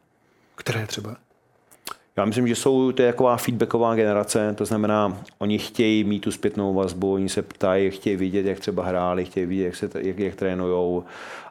[0.54, 1.16] Které třeba?
[2.16, 6.30] Já myslím, že jsou to je taková feedbacková generace, to znamená, oni chtějí mít tu
[6.30, 10.18] zpětnou vazbu, oni se ptají, chtějí vidět, jak třeba hráli, chtějí vidět, jak, se, jak,
[10.18, 11.04] jak trénujou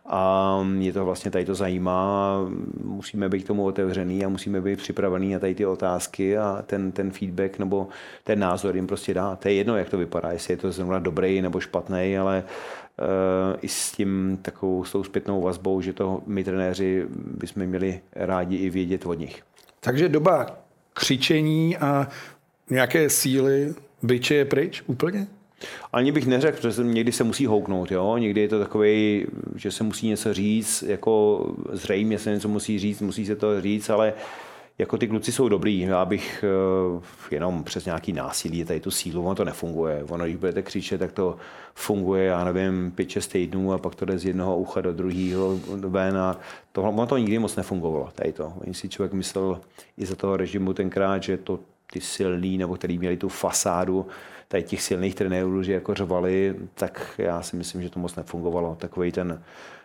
[0.05, 2.37] a je to vlastně tady to zajímá,
[2.83, 6.91] musíme být k tomu otevřený a musíme být připravený na tady ty otázky a ten,
[6.91, 7.87] ten feedback nebo
[8.23, 9.35] ten názor jim prostě dá.
[9.35, 13.59] To je jedno, jak to vypadá, jestli je to zrovna dobrý nebo špatný, ale uh,
[13.61, 18.55] i s tím takovou s tou zpětnou vazbou, že to my trenéři bychom měli rádi
[18.55, 19.43] i vědět od nich.
[19.83, 20.57] Takže doba
[20.93, 22.07] křičení a
[22.69, 25.27] nějaké síly byče je pryč úplně?
[25.93, 28.17] Ani bych neřekl, protože někdy se musí houknout, jo?
[28.17, 33.01] někdy je to takový, že se musí něco říct, jako zřejmě se něco musí říct,
[33.01, 34.13] musí se to říct, ale
[34.77, 36.45] jako ty kluci jsou dobrý, já bych
[36.95, 40.03] uh, jenom přes nějaký násilí, tady tu sílu, ono to nefunguje.
[40.03, 41.37] Ono, když budete křičet, tak to
[41.75, 46.17] funguje, já nevím, 5-6 týdnů a pak to jde z jednoho ucha do druhého ven
[46.17, 46.39] a
[46.71, 48.53] tohle, ono to nikdy moc nefungovalo, tady to.
[48.65, 49.61] Oni si člověk myslel
[49.97, 51.59] i za toho režimu tenkrát, že to
[51.93, 54.07] ty silný, nebo který měli tu fasádu
[54.47, 58.75] tady těch silných trenérů, že jako řvali, tak já si myslím, že to moc nefungovalo.
[58.75, 59.43] Takový ten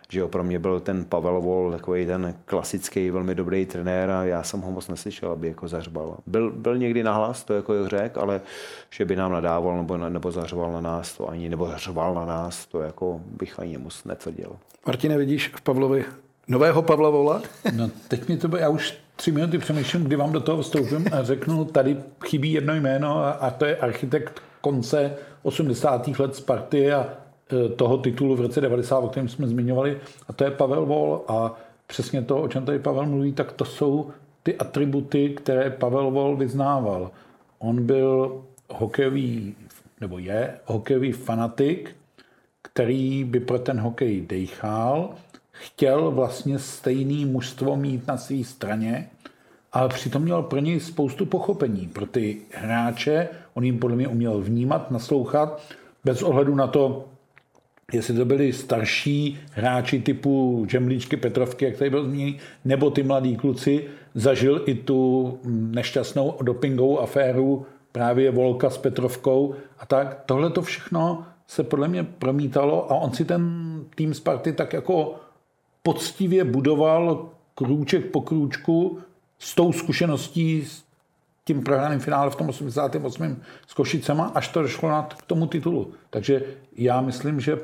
[0.09, 4.23] že jo, pro mě byl ten Pavel Vol takový ten klasický, velmi dobrý trenér a
[4.23, 6.17] já jsem ho moc neslyšel, aby jako zařval.
[6.27, 8.41] Byl, byl někdy nahlas, to jako řek, ale
[8.89, 12.65] že by nám nadával nebo, nebo zařval na nás, to ani, nebo řval na nás,
[12.65, 14.55] to jako bych ani moc netvrdil.
[14.85, 16.05] Martine, vidíš v Pavlovi
[16.49, 17.41] nového Pavla Vola?
[17.75, 21.05] No teď mi to by, já už tři minuty přemýšlím, kdy vám do toho vstoupím
[21.11, 26.07] a řeknu, tady chybí jedno jméno a, a to je architekt konce 80.
[26.07, 27.09] let Sparty a
[27.75, 31.59] toho titulu v roce 90, o kterém jsme zmiňovali, a to je Pavel Vol a
[31.87, 34.09] přesně to, o čem tady Pavel mluví, tak to jsou
[34.43, 37.11] ty atributy, které Pavel Vol vyznával.
[37.59, 39.55] On byl hokejový,
[40.01, 41.95] nebo je hokejový fanatik,
[42.61, 45.09] který by pro ten hokej dejchal,
[45.51, 49.09] chtěl vlastně stejný mužstvo mít na své straně,
[49.71, 51.87] ale přitom měl pro něj spoustu pochopení.
[51.87, 55.61] Pro ty hráče, on jim podle mě uměl vnímat, naslouchat,
[56.05, 57.05] bez ohledu na to,
[57.91, 63.35] jestli to byli starší hráči typu Žemlíčky, Petrovky, jak tady byl zmíněný, nebo ty mladí
[63.35, 70.23] kluci, zažil i tu nešťastnou dopingovou aféru právě Volka s Petrovkou a tak.
[70.25, 73.43] Tohle to všechno se podle mě promítalo a on si ten
[73.95, 75.15] tým Sparty tak jako
[75.83, 78.99] poctivě budoval krůček po krůčku
[79.39, 80.83] s tou zkušeností s
[81.45, 83.41] tím prohraným finále v tom 88.
[83.67, 85.91] s Košicema, až to došlo na k tomu titulu.
[86.09, 86.43] Takže
[86.75, 87.57] já myslím, že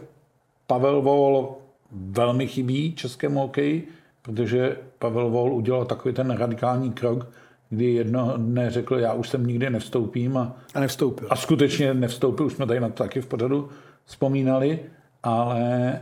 [0.68, 1.58] Pavel Vol
[1.92, 3.88] velmi chybí českému hokeji,
[4.22, 7.28] protože Pavel Vol udělal takový ten radikální krok,
[7.70, 10.38] kdy jedno dne řekl, já už sem nikdy nevstoupím.
[10.38, 11.28] A, a nevstoupil.
[11.30, 13.70] A skutečně nevstoupil, už jsme tady na to taky v pořadu
[14.06, 14.80] vzpomínali,
[15.24, 16.02] ale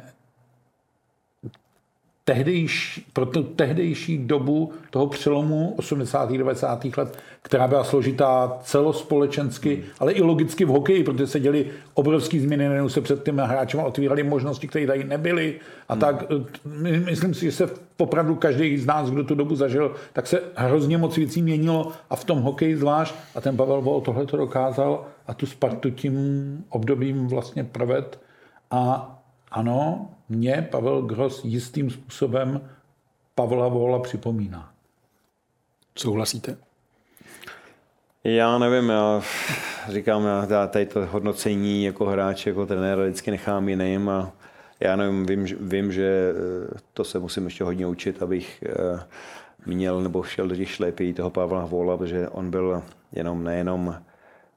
[2.25, 6.31] tehdejší, pro tu tehdejší dobu toho přelomu 80.
[6.31, 6.85] 90.
[6.97, 9.85] let, která byla složitá celospolečensky, hmm.
[9.99, 13.77] ale i logicky v hokeji, protože se děli obrovské změny, nejenom se před těmi hráči
[13.77, 15.59] otvíraly možnosti, které tady nebyly.
[15.89, 16.01] A hmm.
[16.01, 16.23] tak
[17.05, 20.97] myslím si, že se opravdu každý z nás, kdo tu dobu zažil, tak se hrozně
[20.97, 23.15] moc věcí měnilo a v tom hokeji zvlášť.
[23.35, 26.13] A ten Pavel Vol tohle to dokázal a tu Spartu tím
[26.69, 28.19] obdobím vlastně proved.
[28.71, 29.22] A
[29.53, 32.69] ano, mě Pavel Gross jistým způsobem
[33.35, 34.73] Pavla Vola připomíná.
[35.97, 36.57] Souhlasíte?
[38.23, 39.21] Já nevím, já
[39.89, 44.31] říkám, já tady to hodnocení jako hráč, jako trenér vždycky nechám jiným a
[44.79, 46.33] já nevím, vím, vím, že
[46.75, 48.99] eh, to se musím ještě hodně učit, abych eh,
[49.65, 53.95] měl nebo šel do těch šlepí toho Pavla Vola, protože on byl jenom nejenom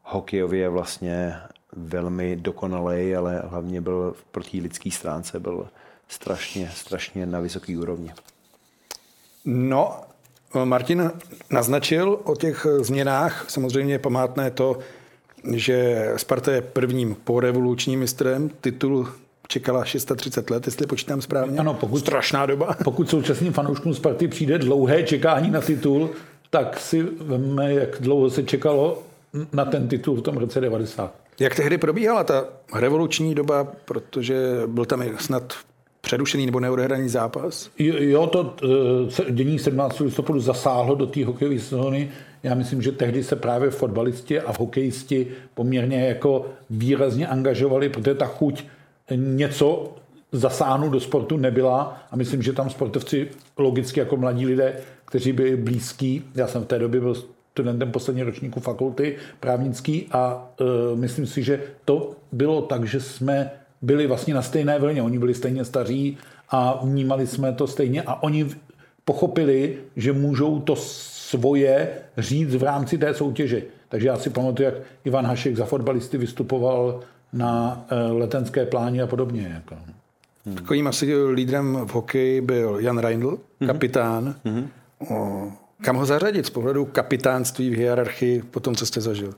[0.02, 1.36] hokejově vlastně
[1.76, 5.68] velmi dokonalý, ale hlavně byl pro té lidské stránce byl
[6.08, 8.12] strašně, strašně na vysoký úrovni.
[9.44, 10.00] No,
[10.64, 11.10] Martin
[11.50, 13.44] naznačil o těch změnách.
[13.48, 14.78] Samozřejmě památné to,
[15.54, 18.50] že Sparta je prvním porevolučním mistrem.
[18.60, 19.08] Titul
[19.48, 21.58] čekala 630 let, jestli počítám správně.
[21.58, 22.76] Ano, pokud, Strašná doba.
[22.84, 26.10] Pokud současným fanouškům Sparty přijde dlouhé čekání na titul,
[26.50, 29.02] tak si veme, jak dlouho se čekalo
[29.52, 31.25] na ten titul v tom roce 90.
[31.40, 32.44] Jak tehdy probíhala ta
[32.74, 35.52] revoluční doba, protože byl tam snad
[36.00, 37.70] přerušený nebo neodehraný zápas?
[37.78, 38.54] Jo, to
[39.28, 40.00] eh, dění 17.
[40.00, 42.10] listopadu zasáhlo do té hokejové sezóny.
[42.42, 48.26] Já myslím, že tehdy se právě fotbalisti a hokejisti poměrně jako výrazně angažovali, protože ta
[48.26, 48.64] chuť
[49.14, 49.94] něco
[50.32, 55.56] zasáhnout do sportu nebyla a myslím, že tam sportovci logicky jako mladí lidé, kteří byli
[55.56, 57.14] blízký, já jsem v té době byl
[57.56, 63.50] studentem poslední ročníku fakulty právnický a e, myslím si, že to bylo tak, že jsme
[63.82, 65.02] byli vlastně na stejné vlně.
[65.02, 66.18] Oni byli stejně staří
[66.50, 68.48] a vnímali jsme to stejně a oni
[69.04, 71.88] pochopili, že můžou to svoje
[72.18, 73.62] říct v rámci té soutěže.
[73.88, 77.00] Takže já si pamatuju, jak Ivan Hašek za fotbalisty vystupoval
[77.32, 79.50] na e, letenské pláně a podobně.
[79.54, 79.76] Jako.
[80.46, 80.54] Hmm.
[80.54, 83.66] Takovým asi lídrem v hokeji byl Jan Reindl, mhm.
[83.66, 84.34] kapitán.
[84.44, 84.66] Mm-hmm.
[85.10, 89.34] O, kam ho zařadit z pohledu kapitánství v hierarchii po tom, co jste zažil?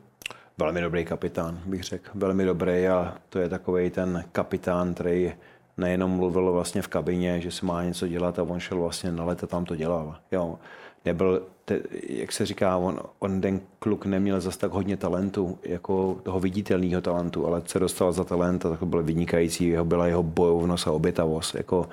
[0.59, 2.11] Velmi dobrý kapitán, bych řekl.
[2.15, 5.33] Velmi dobrý a to je takový ten kapitán, který
[5.77, 9.25] nejenom mluvil vlastně v kabině, že se má něco dělat a on šel vlastně na
[9.25, 10.17] let a tam to dělal.
[10.33, 10.59] Jo.
[11.05, 16.21] Nebyl te, jak se říká, on, on ten kluk neměl zase tak hodně talentu, jako
[16.23, 20.23] toho viditelného talentu, ale se dostal za talent a to byl vynikající, jeho byla jeho
[20.23, 21.55] bojovnost a obětavost.
[21.55, 21.89] Jako,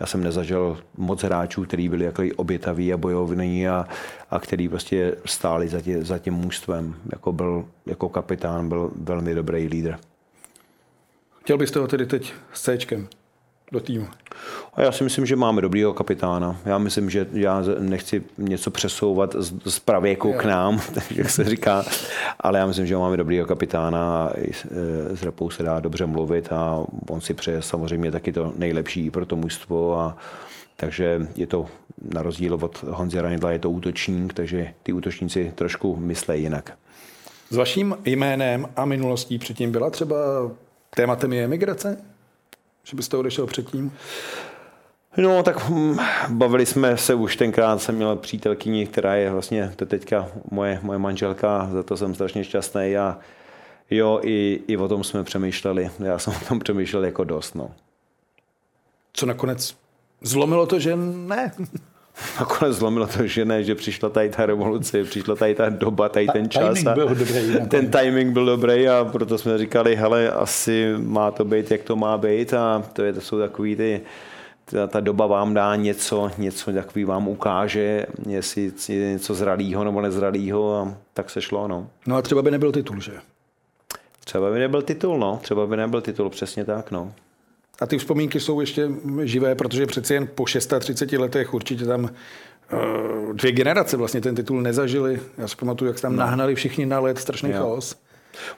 [0.00, 3.86] já jsem nezažil moc hráčů, kteří byli jako obětaví a bojovní a,
[4.30, 6.94] a který prostě stáli za, tě, za tím mužstvem.
[7.12, 9.96] Jako, byl, jako kapitán byl velmi dobrý lídr.
[11.42, 12.78] Chtěl byste ho tedy teď s C
[13.72, 14.06] do týmu?
[14.74, 16.56] A já si myslím, že máme dobrýho kapitána.
[16.64, 20.80] Já myslím, že já nechci něco přesouvat z, z pravěku k nám,
[21.10, 21.84] jak se říká,
[22.40, 24.30] ale já myslím, že máme dobrýho kapitána a
[25.14, 29.26] s Repou se dá dobře mluvit a on si přeje samozřejmě taky to nejlepší pro
[29.26, 30.16] to mužstvo a
[30.76, 31.66] takže je to
[32.12, 36.78] na rozdíl od Honzi Ranidla je to útočník, takže ty útočníci trošku myslejí jinak.
[37.50, 40.16] S vaším jménem a minulostí předtím byla třeba
[40.96, 41.98] tématem je emigrace?
[42.84, 43.92] Že byste odešel předtím?
[45.16, 45.96] No, tak hm,
[46.28, 50.98] bavili jsme se už tenkrát, jsem měl přítelkyni, která je vlastně to teďka moje, moje
[50.98, 53.18] manželka, za to jsem strašně šťastný a
[53.90, 55.90] Jo, i, i o tom jsme přemýšleli.
[55.98, 57.54] Já jsem o tom přemýšlel jako dost.
[57.54, 57.70] No.
[59.12, 59.76] Co nakonec
[60.22, 61.52] zlomilo to, že ne?
[62.40, 66.26] Nakonec zlomilo to, že ne, že přišla tady ta revoluce, přišla tady ta doba, tady
[66.26, 66.78] ten čas.
[66.78, 67.68] Timing byl dobrý.
[67.68, 71.96] ten timing byl dobrý a proto jsme říkali, hele, asi má to být, jak to
[71.96, 74.00] má být a to, je, to jsou takový ty,
[74.70, 80.00] ta, ta doba vám dá něco, něco takový vám ukáže, jestli je něco zralýho nebo
[80.00, 81.88] nezralýho a tak se šlo, no.
[82.06, 83.12] No a třeba by nebyl titul, že?
[84.24, 85.38] Třeba by nebyl titul, no.
[85.42, 87.12] Třeba by nebyl titul, přesně tak, no.
[87.80, 88.90] A ty vzpomínky jsou ještě
[89.22, 92.10] živé, protože přeci jen po 630 letech určitě tam
[92.72, 92.76] eh,
[93.32, 95.20] dvě generace vlastně ten titul nezažili.
[95.38, 96.18] Já si pamatuju, jak se tam no.
[96.18, 97.56] nahnali všichni na let, strašný jo.
[97.56, 97.96] chaos.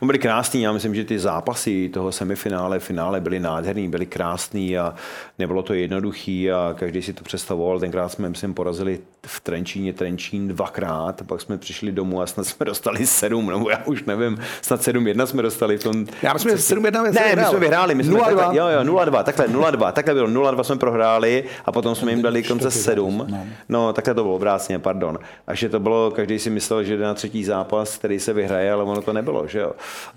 [0.00, 4.78] On byli krásný, já myslím, že ty zápasy toho semifinále, finále byly nádherný, byly krásný
[4.78, 4.94] a
[5.38, 7.80] nebylo to jednoduchý a každý si to představoval.
[7.80, 12.66] Tenkrát jsme, myslím, porazili v Trenčíně Trenčín dvakrát, pak jsme přišli domů a snad jsme
[12.66, 16.06] dostali sedm, nebo já už nevím, snad sedm jedna jsme dostali v tom.
[16.22, 18.82] Já myslím, že sedm jedna Ne, my jsme vyhráli, my jsme 0, takhle, jo, jo,
[18.82, 23.26] 0-2, takhle 0-2, takhle bylo 0-2 jsme prohráli a potom jsme jim dali konce sedm.
[23.68, 25.18] No, takhle to bylo obrácně, pardon.
[25.46, 28.72] A že to bylo, každý si myslel, že jde na třetí zápas, který se vyhraje,
[28.72, 29.72] ale ono to nebylo, že jo.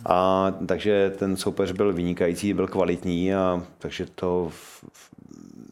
[0.05, 4.51] A takže ten soupeř byl vynikající, byl kvalitní a takže to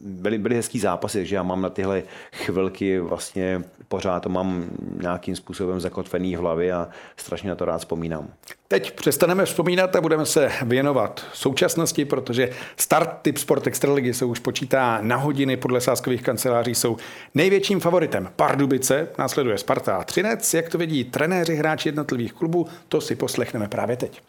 [0.04, 4.64] byly, byly hezký zápasy, takže já mám na tyhle chvilky vlastně pořád to mám
[5.00, 8.28] nějakým způsobem zakotvený v hlavě a strašně na to rád vzpomínám.
[8.68, 14.38] Teď přestaneme vzpomínat a budeme se věnovat současnosti, protože start typ Sport Extraligy se už
[14.38, 16.96] počítá na hodiny podle sáskových kanceláří jsou
[17.34, 20.54] největším favoritem Pardubice, následuje Sparta a Třinec.
[20.54, 24.22] Jak to vidí trenéři, hráči jednotlivých klubů, to si poslechneme právě teď.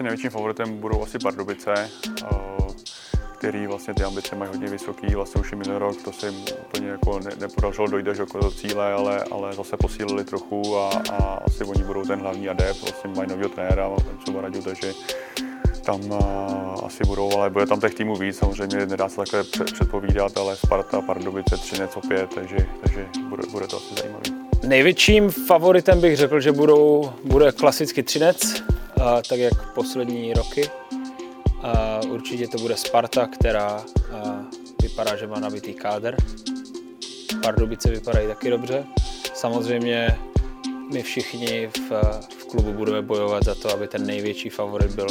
[0.00, 1.90] Největším favoritem budou asi Pardubice,
[3.38, 5.14] který vlastně ty ambice mají hodně vysoký.
[5.14, 8.92] Vlastně už minulý rok to se jim úplně jako ne, nepodařilo dojít až do cíle,
[8.92, 12.80] ale, ale zase posílili trochu a, a asi oni budou ten hlavní adept.
[12.80, 13.90] Vlastně mají nového trenéra,
[14.22, 14.92] třeba Radu, takže
[15.84, 20.36] tam uh, asi budou, ale bude tam těch týmů víc, samozřejmě nedá se takhle předpovídat,
[20.36, 24.45] ale Sparta, Pardubice, Třinec opět, takže, takže bude, bude to asi zajímavý.
[24.62, 28.62] Největším favoritem bych řekl, že budou, bude klasicky Třinec,
[29.28, 30.70] tak jak poslední roky.
[32.10, 33.84] Určitě to bude Sparta, která
[34.82, 36.16] vypadá, že má nabitý káder.
[37.42, 38.84] Pardubice vypadají taky dobře.
[39.34, 40.18] Samozřejmě
[40.92, 41.90] my všichni v,
[42.38, 45.06] v klubu budeme bojovat za to, aby ten největší favorit byl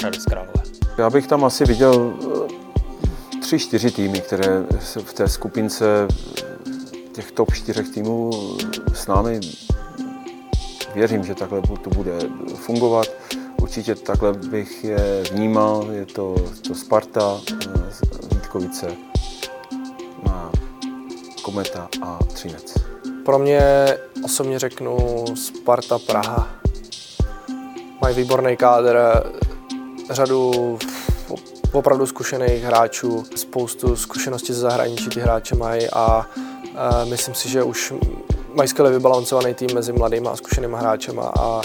[0.00, 0.62] Hradec Králové.
[0.98, 2.14] Já bych tam asi viděl
[3.34, 4.62] eh, tři, čtyři týmy, které
[5.04, 6.08] v té skupince
[7.14, 8.30] těch top čtyřech týmů
[8.94, 9.40] s námi
[10.94, 12.12] věřím, že takhle to bude
[12.54, 13.06] fungovat.
[13.62, 15.86] Určitě takhle bych je vnímal.
[15.90, 16.34] Je to,
[16.68, 18.96] to Sparta, eh, Vítkovice,
[21.42, 22.74] Kometa a Třinec.
[23.24, 23.60] Pro mě
[24.24, 26.48] osobně řeknu Sparta Praha.
[28.02, 28.98] Mají výborný kádr,
[30.10, 30.78] řadu
[31.72, 36.26] opravdu zkušených hráčů, spoustu zkušeností ze zahraničí ty hráče mají a, a
[37.04, 37.94] myslím si, že už
[38.54, 41.60] mají skvěle vybalancovaný tým mezi mladými a zkušenými hráčemi a,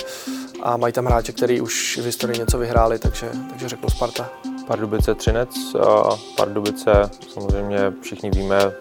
[0.64, 4.30] a mají tam hráče, který už v historii něco vyhráli, takže, takže řeknu Sparta.
[4.68, 5.50] Pardubice Třinec,
[6.38, 8.74] Pardubice samozřejmě všichni víme,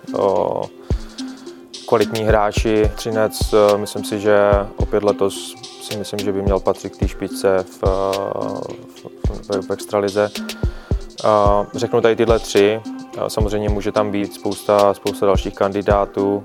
[1.88, 2.90] kvalitní hráči.
[2.94, 7.64] Třinec, myslím si, že opět letos si myslím, že by měl patřit k té špičce
[7.70, 7.82] v,
[9.48, 10.30] v, v extralize.
[11.74, 12.80] Řeknu tady tyhle tři.
[13.28, 16.44] Samozřejmě může tam být spousta, spousta dalších kandidátů.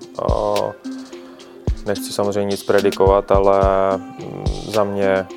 [1.85, 3.61] Nechci samozřejmě nic predikovat, ale
[3.97, 5.27] mm, za mě,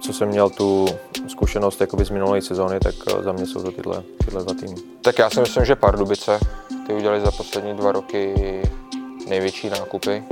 [0.00, 0.86] co jsem měl tu
[1.28, 4.74] zkušenost jakoby z minulé sezóny, tak eh, za mě jsou to tyhle, tyhle dva týmy.
[5.02, 6.40] Tak já si myslím, že Pardubice,
[6.86, 8.34] ty udělali za poslední dva roky
[9.28, 10.24] největší nákupy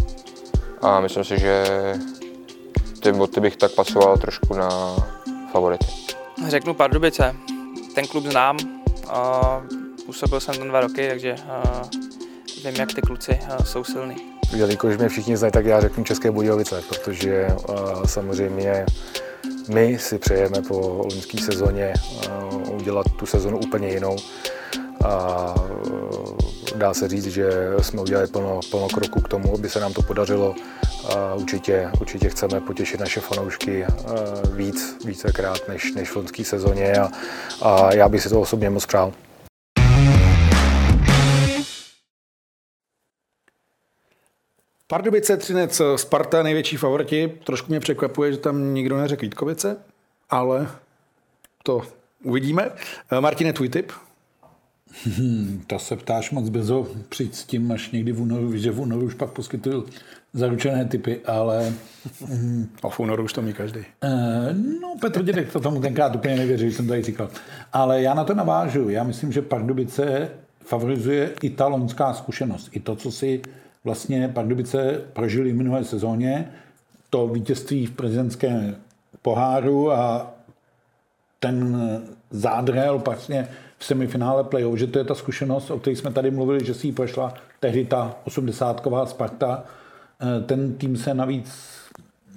[0.82, 1.64] a myslím si, že
[3.00, 4.96] ty boty bych tak pasoval trošku na
[5.52, 5.86] favority.
[6.48, 7.36] Řeknu Pardubice.
[7.94, 8.56] Ten klub znám,
[10.06, 11.36] působil jsem tam dva roky, takže
[12.64, 16.82] vím, jak ty kluci jsou silní jelikož mě všichni znají, tak já řeknu České Budějovice,
[16.88, 18.86] protože uh, samozřejmě
[19.74, 21.92] my si přejeme po olympijské sezóně
[22.28, 24.16] uh, udělat tu sezonu úplně jinou.
[25.04, 25.54] A
[25.90, 26.36] uh,
[26.76, 27.50] dá se říct, že
[27.80, 30.54] jsme udělali plno, plno kroku k tomu, aby se nám to podařilo.
[31.16, 33.86] A určitě, určitě chceme potěšit naše fanoušky
[34.52, 37.10] víc, vícekrát než, než v loňské sezóně a,
[37.62, 39.12] a já bych si to osobně moc přál.
[44.92, 47.32] Pardubice, Třinec, Sparta, největší favoriti.
[47.44, 49.76] Trošku mě překvapuje, že tam nikdo neřekl Vítkovice,
[50.30, 50.68] ale
[51.62, 51.82] to
[52.24, 52.70] uvidíme.
[53.20, 53.92] Martine, tvůj tip?
[55.04, 58.70] Hmm, to se ptáš moc brzo, přijď s tím až někdy v únoru, víš, že
[58.70, 59.86] v únoru už pak poskytuju
[60.32, 61.72] zaručené typy, ale...
[62.28, 63.80] Mm, a v únoru už to mí každý.
[63.80, 67.28] Uh, no, Petr Dědek to tomu tenkrát úplně nevěří, že jsem tady říkal.
[67.72, 68.88] Ale já na to navážu.
[68.88, 70.30] Já myslím, že Pardubice
[70.64, 72.68] favorizuje i ta loňská zkušenost.
[72.72, 73.42] I to, co si
[73.84, 76.52] vlastně Pardubice prožili v minulé sezóně,
[77.10, 78.76] to vítězství v prezidentském
[79.22, 80.34] poháru a
[81.40, 81.76] ten
[82.30, 86.64] zádrel vlastně v semifinále playoff, že to je ta zkušenost, o které jsme tady mluvili,
[86.64, 89.64] že si ji prošla tehdy ta 80 Sparta.
[90.20, 91.52] Eh, ten tým se navíc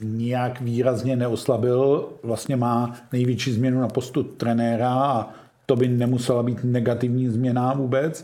[0.01, 5.29] nijak výrazně neoslabil, vlastně má největší změnu na postu trenéra a
[5.65, 8.23] to by nemusela být negativní změna vůbec.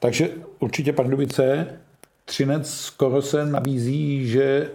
[0.00, 1.66] Takže určitě Pardubice,
[2.28, 4.70] Třinec skoro se nabízí, že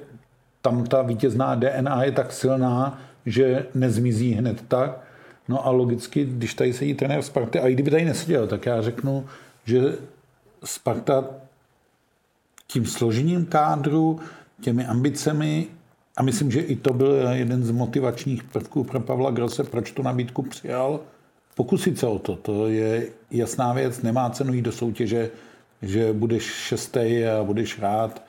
[0.62, 5.00] tam ta vítězná DNA je tak silná, že nezmizí hned tak.
[5.48, 8.82] No a logicky, když tady sedí trenér Sparty, a i kdyby tady neseděl, tak já
[8.82, 9.26] řeknu,
[9.66, 9.82] že
[10.64, 11.26] Sparta
[12.68, 14.20] tím složením kádru,
[14.62, 15.68] těmi ambicemi,
[16.18, 20.04] a myslím, že i to byl jeden z motivačních prvků pro Pavla Grosse, proč tu
[20.04, 21.00] nabídku přijal,
[21.56, 22.36] pokusit se o to.
[22.36, 25.32] To je jasná věc, nemá cenu jít do soutěže,
[25.84, 28.24] že budeš šestý a budeš rád,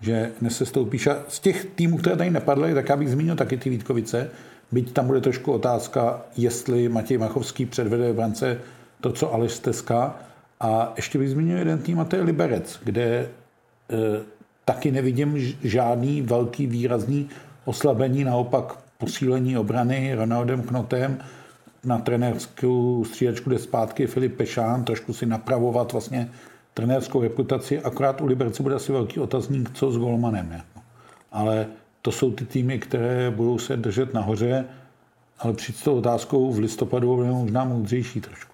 [0.00, 1.06] že nesestoupíš.
[1.06, 4.30] A z těch týmů, které tady nepadly, tak já bych zmínil taky ty Vítkovice,
[4.72, 8.60] byť tam bude trošku otázka, jestli Matěj Machovský předvede v brance
[9.00, 10.16] to, co Aleš Steska.
[10.60, 13.28] A ještě bych zmínil jeden tým, a to je Liberec, kde e,
[14.64, 17.28] taky nevidím žádný velký výrazný
[17.64, 21.18] oslabení, naopak posílení obrany Ronaldem Knotem,
[21.84, 26.30] na trenérskou střídačku jde zpátky Filip Pešán, trošku si napravovat vlastně
[26.78, 30.48] trenérskou reputaci, akorát u Liberce bude asi velký otazník, co s Golmanem.
[30.48, 30.64] Ne?
[31.32, 31.66] Ale
[32.02, 34.64] to jsou ty týmy, které budou se držet nahoře,
[35.38, 38.52] ale přijít s tou otázkou v listopadu bude možná moudřejší trošku.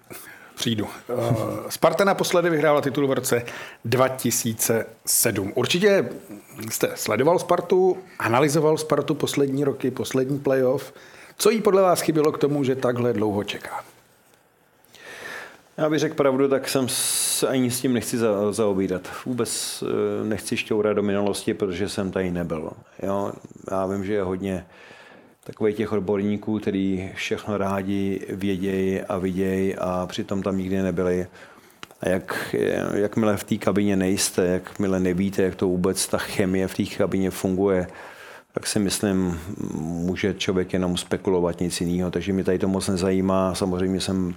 [0.55, 0.87] Přijdu.
[1.09, 1.35] Eh,
[1.69, 3.45] Sparta naposledy vyhrála titul v roce
[3.85, 5.51] 2007.
[5.55, 6.09] Určitě
[6.69, 10.93] jste sledoval Spartu, analyzoval Spartu poslední roky, poslední playoff.
[11.37, 13.83] Co jí podle vás chybělo k tomu, že takhle dlouho čeká?
[15.77, 19.09] Já bych řekl pravdu, tak jsem se ani s tím nechci za, zaobírat.
[19.25, 22.71] Vůbec eh, nechci šťourat do minulosti, protože jsem tady nebyl.
[23.03, 23.33] Jo?
[23.71, 24.65] Já vím, že je hodně
[25.43, 31.27] takových těch odborníků, kteří všechno rádi vědějí a vidějí a přitom tam nikdy nebyli.
[32.01, 32.55] A jak,
[32.93, 37.31] jakmile v té kabině nejste, jakmile nevíte, jak to vůbec ta chemie v té kabině
[37.31, 37.87] funguje,
[38.53, 39.39] tak si myslím,
[39.81, 42.11] může člověk jenom spekulovat nic jiného.
[42.11, 43.55] Takže mě tady to moc nezajímá.
[43.55, 44.35] Samozřejmě jsem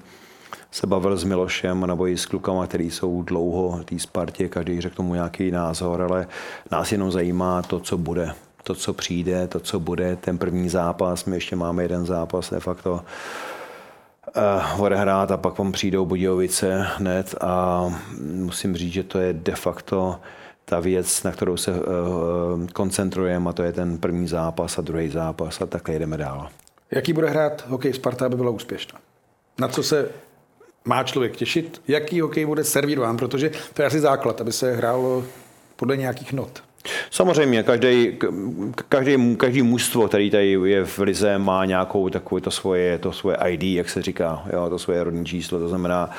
[0.79, 4.97] se bavil s Milošem nebo i s klukama, který jsou dlouho té Spartě, každý řekl
[4.97, 6.27] tomu nějaký názor, ale
[6.71, 11.25] nás jenom zajímá to, co bude to, co přijde, to, co bude, ten první zápas,
[11.25, 17.35] my ještě máme jeden zápas de facto uh, odehrát a pak vám přijdou Budějovice hned
[17.41, 17.85] a
[18.21, 20.21] musím říct, že to je de facto
[20.65, 21.81] ta věc, na kterou se uh,
[22.73, 26.49] koncentrujeme a to je ten první zápas a druhý zápas a takhle jdeme dál.
[26.91, 28.99] Jaký bude hrát hokej Sparta, aby byla úspěšná?
[29.59, 30.09] Na co se
[30.89, 31.83] má člověk těšit?
[31.89, 33.17] Jaký hokej bude servírován?
[33.17, 35.25] Protože to je asi základ, aby se hrálo
[35.77, 36.63] podle nějakých not.
[37.11, 38.19] Samozřejmě, každý,
[38.89, 43.37] každý, každý mužstvo, který tady je v Lize, má nějakou takovou to svoje, to svoje
[43.49, 46.11] ID, jak se říká, jo, to svoje rodní číslo, to znamená,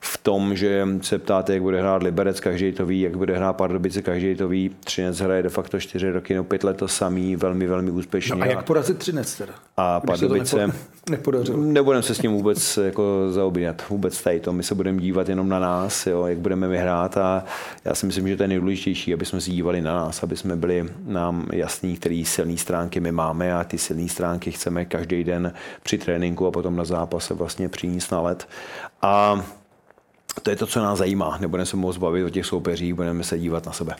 [0.00, 3.52] v tom, že se ptáte, jak bude hrát Liberec, každý to ví, jak bude hrát
[3.52, 4.70] Pardubice, každý to ví.
[4.84, 8.34] Třinec hraje de facto čtyři roky, no pět let to samý, velmi, velmi úspěšně.
[8.34, 9.52] No a jak porazit Třinec teda?
[9.76, 10.72] A Pardubice...
[11.10, 11.58] Nepodařilo.
[11.58, 14.52] Nebudeme se s tím vůbec jako zaobírat, vůbec tady to.
[14.52, 17.44] My se budeme dívat jenom na nás, jo, jak budeme vyhrát a
[17.84, 20.56] já si myslím, že to je nejdůležitější, aby jsme se dívali na nás, aby jsme
[20.56, 25.52] byli nám jasní, který silné stránky my máme a ty silné stránky chceme každý den
[25.82, 28.48] při tréninku a potom na zápase vlastně přinést na let.
[29.02, 29.44] A
[30.42, 31.38] to je to, co nás zajímá.
[31.40, 33.94] Nebudeme se moc bavit o těch soupeřích, budeme se dívat na sebe.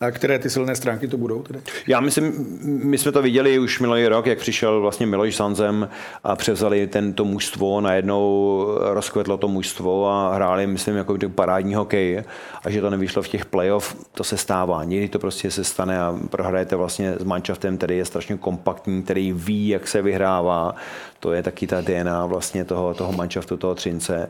[0.00, 1.60] A které ty silné stránky to budou tedy?
[1.86, 5.88] Já myslím, my jsme to viděli už minulý rok, jak přišel vlastně Miloš Sanzem
[6.24, 12.24] a převzali tento mužstvo, najednou rozkvetlo to mužstvo a hráli, myslím, jako parádní hokej
[12.64, 14.84] a že to nevyšlo v těch playoff, to se stává.
[14.84, 19.32] Někdy to prostě se stane a prohrajete vlastně s manšaftem, který je strašně kompaktní, který
[19.32, 20.74] ví, jak se vyhrává.
[21.20, 24.28] To je taky ta DNA vlastně toho, toho manšaftu, toho Třince.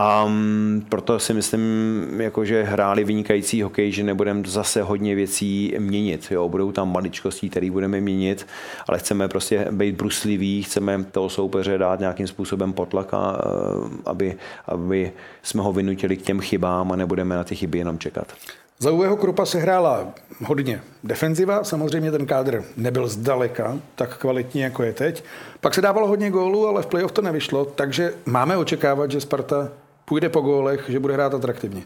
[0.00, 1.62] A um, proto si myslím,
[2.20, 6.26] jako, že hráli vynikající hokej, že nebudeme zase hodně věcí měnit.
[6.30, 6.48] Jo?
[6.48, 8.46] Budou tam maličkosti, které budeme měnit,
[8.88, 13.42] ale chceme prostě být brusliví, chceme toho soupeře dát nějakým způsobem potlak, a,
[14.06, 14.36] aby,
[14.66, 18.26] aby jsme ho vynutili k těm chybám a nebudeme na ty chyby jenom čekat.
[18.78, 20.08] Za Uveho Krupa se hrála
[20.44, 25.24] hodně defenziva, samozřejmě ten kádr nebyl zdaleka tak kvalitní, jako je teď.
[25.60, 29.68] Pak se dávalo hodně gólů, ale v playoff to nevyšlo, takže máme očekávat, že Sparta
[30.08, 31.82] půjde po gólech, že bude hrát atraktivně.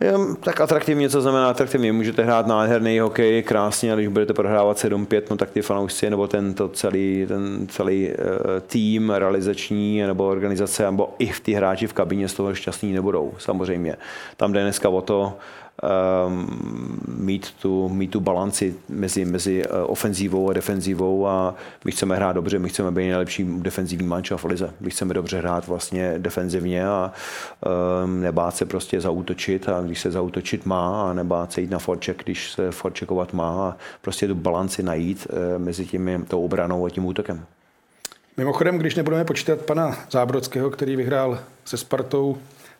[0.00, 1.92] Jo, tak atraktivně, co znamená atraktivně?
[1.92, 6.28] Můžete hrát nádherný hokej, krásně, a když budete prohrávat 7-5, no tak ty fanoušci nebo
[6.28, 8.14] tento celý, ten celý uh,
[8.66, 13.32] tým realizační nebo organizace, nebo i v ty hráči v kabině z toho šťastní nebudou,
[13.38, 13.96] samozřejmě.
[14.36, 15.32] Tam jde dneska o to, um,
[17.08, 21.54] mít, tu, mít tu balanci mezi, mezi eh, ofenzívou a defenzívou a
[21.84, 24.70] my chceme hrát dobře, my chceme být nejlepší defenzivní manča v lize.
[24.80, 27.12] My chceme dobře hrát vlastně defenzivně a
[28.04, 31.78] um, nebát se prostě zautočit a když se zautočit má a nebát se jít na
[31.78, 36.86] forček, když se forčekovat má a prostě tu balanci najít uh, mezi tím, tou obranou
[36.86, 37.44] a tím útokem.
[38.36, 42.36] Mimochodem, když nebudeme počítat pana Zábrodského, který vyhrál se Spartou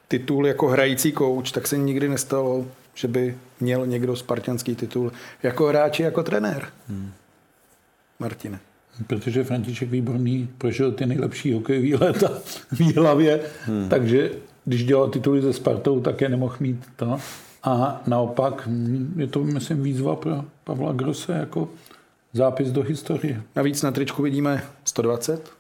[0.09, 2.65] titul jako hrající kouč, tak se nikdy nestalo,
[2.95, 5.13] že by měl někdo spartianský titul
[5.43, 6.69] jako hráč, jako trenér.
[6.89, 7.13] Hmm.
[8.19, 8.61] Martine.
[9.07, 12.29] Protože František Výborný prožil ty nejlepší hokejové léta
[12.73, 13.89] v Jihlavě, hmm.
[13.89, 14.31] takže
[14.65, 17.19] když dělal tituly ze Spartou, tak je nemohl mít to.
[17.63, 18.69] A naopak
[19.17, 21.69] je to, myslím, výzva pro Pavla Grosse jako
[22.33, 23.43] zápis do historie.
[23.57, 25.53] Navíc na tričku vidíme 120.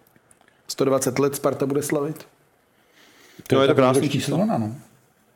[0.69, 2.27] 120 let Sparta bude slavit.
[3.47, 4.47] To no, je to krásný číslo.
[4.47, 4.75] No.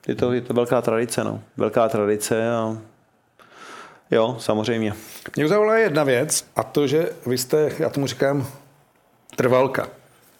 [0.08, 1.42] Je to, je to velká tradice, no.
[1.56, 2.78] Velká tradice a
[4.10, 4.94] jo, samozřejmě.
[5.36, 8.46] Mě zavolala jedna věc a to, že vy jste, já tomu říkám,
[9.36, 9.88] trvalka.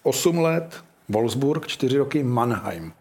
[0.03, 2.93] 8 let, Wolfsburg, 4 roky Mannheim.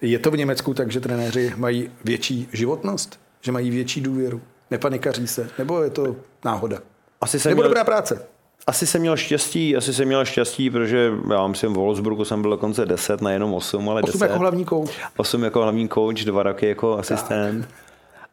[0.00, 3.20] Je to v Německu tak, že trenéři mají větší životnost?
[3.40, 4.40] Že mají větší důvěru?
[4.70, 5.48] Nepanikaří se?
[5.58, 6.78] Nebo je to náhoda?
[7.20, 8.26] Asi jsem Nebo měl, dobrá práce?
[8.66, 12.50] Asi jsem měl štěstí, asi jsem měl štěstí, protože já myslím, v Wolfsburgu jsem byl
[12.50, 14.24] dokonce 10, nejenom 8, ale 8 10.
[14.24, 14.90] jako hlavní kouč.
[15.16, 17.68] 8 jako hlavní kouč, dva roky jako asistent.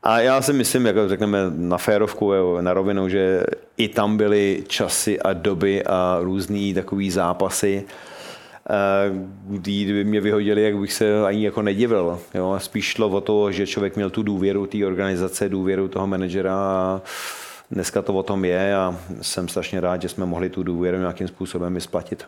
[0.04, 3.44] A já si myslím, jako řekneme na férovku, na rovinu, že
[3.78, 7.84] i tam byly časy a doby a různý takový zápasy,
[9.48, 12.20] kdy kdyby mě vyhodili, jak bych se ani jako nedivil.
[12.34, 12.56] Jo?
[12.58, 17.02] Spíš šlo o to, že člověk měl tu důvěru té organizace, důvěru toho manažera a
[17.72, 21.28] dneska to o tom je a jsem strašně rád, že jsme mohli tu důvěru nějakým
[21.28, 22.26] způsobem vysplatit.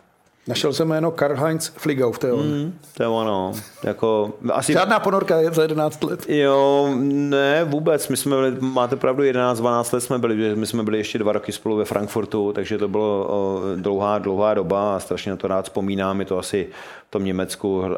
[0.48, 2.46] Našel jsem jméno Karl-Heinz Fligau, to je on.
[2.46, 3.52] Mm, to je ono.
[3.84, 4.72] Jako, asi...
[4.72, 6.28] Žádná ponorka je za 11 let.
[6.28, 8.08] Jo, ne, vůbec.
[8.08, 11.52] My jsme byli, máte pravdu, 11-12 let jsme byli, my jsme byli ještě dva roky
[11.52, 15.64] spolu ve Frankfurtu, takže to bylo o, dlouhá, dlouhá doba a strašně na to rád
[15.64, 16.20] vzpomínám.
[16.20, 16.68] Je to asi
[17.08, 17.88] v tom Německu e,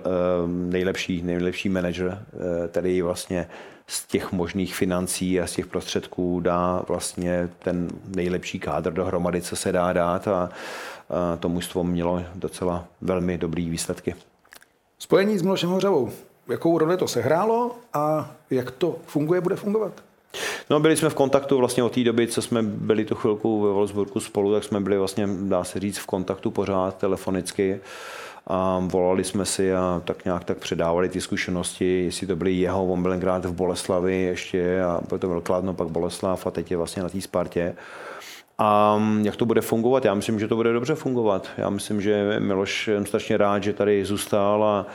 [0.46, 2.18] nejlepší, nejlepší manager,
[2.68, 3.46] který vlastně
[3.92, 9.56] z těch možných financí a z těch prostředků dá vlastně ten nejlepší kádr dohromady, co
[9.56, 10.50] se dá dát a,
[11.10, 14.14] a to mužstvo mělo docela velmi dobrý výsledky.
[14.98, 16.10] Spojení s Milošem Hořavou.
[16.48, 19.92] Jakou roli to sehrálo a jak to funguje, bude fungovat?
[20.70, 23.72] No, byli jsme v kontaktu vlastně od té doby, co jsme byli tu chvilku ve
[23.72, 27.80] Wolfsburgu spolu, tak jsme byli vlastně, dá se říct, v kontaktu pořád telefonicky
[28.46, 32.86] a volali jsme si a tak nějak tak předávali ty zkušenosti, jestli to byly jeho,
[32.86, 36.70] on byl tenkrát v Boleslavi ještě a byl to byl Kladno, pak Boleslav a teď
[36.70, 37.74] je vlastně na té Spartě.
[38.58, 40.04] A jak to bude fungovat?
[40.04, 41.48] Já myslím, že to bude dobře fungovat.
[41.56, 44.86] Já myslím, že Miloš jsem strašně rád, že tady zůstal a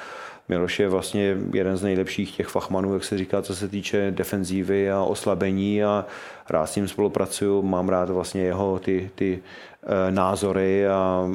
[0.50, 4.91] Miloš je vlastně jeden z nejlepších těch fachmanů, jak se říká, co se týče defenzívy
[4.91, 6.06] a oslabení a
[6.50, 9.39] rád s ním spolupracuju, mám rád vlastně jeho ty, ty
[10.09, 11.29] názory a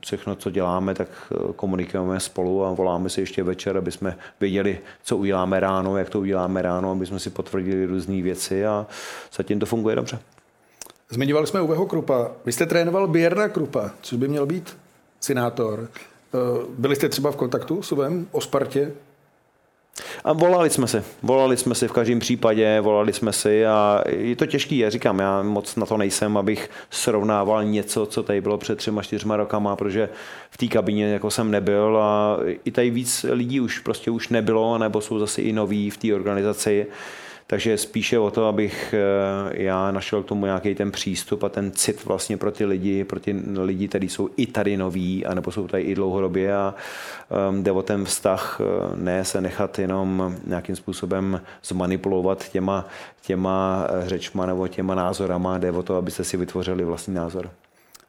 [0.00, 4.78] všechno, co děláme, tak eh, komunikujeme spolu a voláme si ještě večer, aby jsme věděli,
[5.04, 8.86] co uděláme ráno, jak to uděláme ráno, aby jsme si potvrdili různé věci a
[9.36, 10.18] zatím to funguje dobře.
[11.10, 12.30] Zmiňovali jsme Uveho Krupa.
[12.44, 14.76] Vy jste trénoval Bierna Krupa, což by měl být
[15.20, 15.88] senátor.
[16.34, 16.38] Eh,
[16.78, 18.92] byli jste třeba v kontaktu s Uvem o Spartě?
[20.24, 24.36] A volali jsme si, volali jsme si v každém případě, volali jsme si a je
[24.36, 28.58] to těžký, já říkám, já moc na to nejsem, abych srovnával něco, co tady bylo
[28.58, 30.08] před třema, čtyřma rokama, protože
[30.50, 34.78] v té kabině jako jsem nebyl a i tady víc lidí už prostě už nebylo,
[34.78, 36.86] nebo jsou zase i noví v té organizaci.
[37.48, 41.72] Takže spíše o to, abych eh, já našel k tomu nějaký ten přístup a ten
[41.72, 45.68] cit vlastně pro ty lidi, pro ty lidi, kteří jsou i tady noví, anebo jsou
[45.68, 46.74] tady i dlouhodobě a
[47.48, 52.88] um, jde o ten vztah, eh, ne se nechat jenom nějakým způsobem zmanipulovat těma,
[53.22, 57.50] těma eh, řečma nebo těma názorama, jde o to, abyste si vytvořili vlastní názor.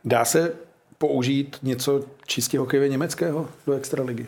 [0.05, 0.53] Dá se
[0.97, 4.27] použít něco čistě hokejově německého do extraligy?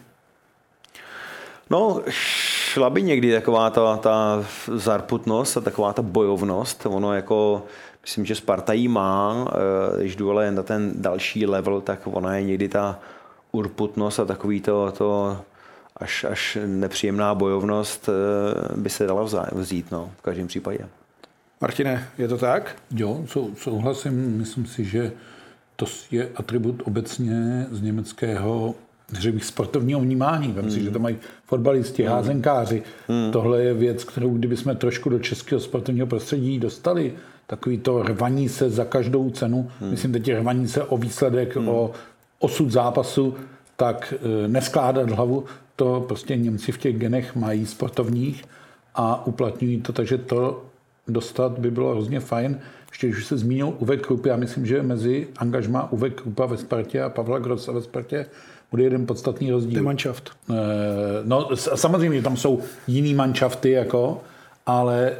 [1.69, 2.01] No,
[2.69, 4.45] šla by někdy taková ta, ta
[4.75, 6.85] zarputnost a taková ta bojovnost.
[6.85, 7.63] Ono jako,
[8.01, 12.35] myslím, že Sparta jí má, eh, když jdu ale na ten další level, tak ona
[12.35, 12.99] je někdy ta
[13.51, 15.37] urputnost a takový to, to
[15.97, 20.87] až, až nepříjemná bojovnost eh, by se dala vzít, no, v každém případě.
[21.61, 22.75] Martine, je to tak?
[22.91, 24.37] Jo, sou, souhlasím.
[24.37, 25.11] Myslím si, že
[25.75, 28.75] to je atribut obecně z německého
[29.13, 30.51] řekl bych, sportovního vnímání.
[30.51, 32.83] Vem si, že to mají fotbalisti, házenkáři.
[33.31, 37.13] Tohle je věc, kterou kdybychom trošku do českého sportovního prostředí dostali,
[37.47, 41.91] takový to rvaní se za každou cenu, myslím teď rvaní se o výsledek, o
[42.39, 43.35] osud zápasu,
[43.75, 45.45] tak eh, neskládat hlavu,
[45.75, 48.43] to prostě Němci v těch genech mají sportovních
[48.95, 50.65] a uplatňují to, takže to
[51.07, 52.59] dostat by bylo hrozně fajn.
[52.89, 57.01] Ještě když se zmínil Uwe Krupp, já myslím, že mezi angažma Uwe Kruppa ve Spartě
[57.01, 58.25] a Pavla Grossa ve Spartě
[58.71, 59.79] bude jeden podstatný rozdíl.
[59.79, 60.29] Ty manšaft.
[60.49, 60.53] Eh,
[61.23, 64.21] No, samozřejmě tam jsou jiný manšafty, jako,
[64.65, 65.13] ale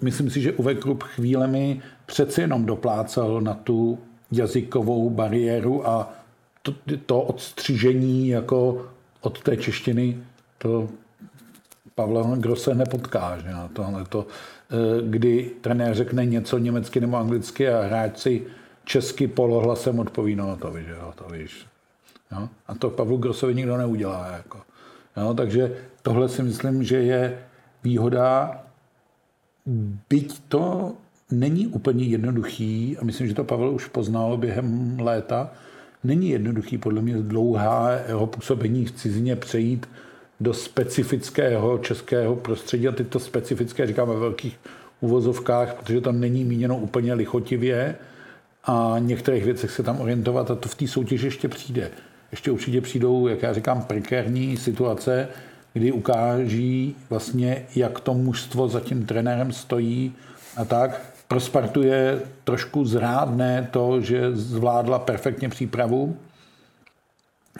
[0.00, 3.98] myslím si, že Uwe Krupp chvílemi přeci jenom doplácal na tu
[4.32, 6.12] jazykovou bariéru a
[6.62, 6.74] to,
[7.06, 8.86] to odstřižení jako
[9.20, 10.16] od té češtiny,
[10.58, 10.88] to
[11.94, 14.26] Pavla Grosse nepotká, že na tohle to,
[14.70, 18.42] eh, kdy trenér řekne něco německy nebo anglicky a hráč si
[18.84, 21.66] česky polohlasem odpoví, no to víš, jo, to víš.
[22.32, 22.48] Jo?
[22.66, 24.26] A to Pavlu Grossovi nikdo neudělá.
[24.26, 24.60] Jako.
[25.16, 25.34] Jo?
[25.34, 27.38] Takže tohle si myslím, že je
[27.84, 28.60] výhoda,
[30.10, 30.92] byť to
[31.30, 35.50] není úplně jednoduchý, a myslím, že to Pavel už poznal během léta,
[36.04, 39.88] není jednoduchý podle mě z dlouhého působení v cizině přejít
[40.40, 42.88] do specifického českého prostředí.
[42.88, 44.58] A teď to specifické říkám ve velkých
[45.00, 47.96] uvozovkách, protože to není míněno úplně lichotivě
[48.64, 51.90] a některých věcech se tam orientovat a to v té soutěži ještě přijde.
[52.30, 55.28] Ještě určitě přijdou, jak já říkám, prekérní situace,
[55.72, 60.12] kdy ukáží vlastně, jak to mužstvo za tím trenérem stojí
[60.56, 61.00] a tak.
[61.28, 66.16] Pro Spartu je trošku zrádné to, že zvládla perfektně přípravu,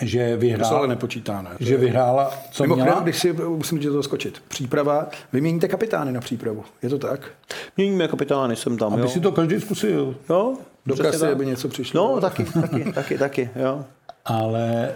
[0.00, 1.50] že To se vyhrála, ale nepočítá, ne?
[1.60, 3.00] že vyhrála, co Mimochodem, měla.
[3.02, 7.30] když si, musím tě to skočit, příprava, vyměníte kapitány na přípravu, je to tak?
[7.76, 9.08] Měníme kapitány, jsem tam, Aby jo.
[9.08, 10.16] si to každý zkusil.
[10.30, 10.56] Jo,
[10.87, 12.14] Do kasy, aby něco přišlo.
[12.14, 13.85] No, taky, taky, taky, taky, jo.
[14.24, 14.93] ale e,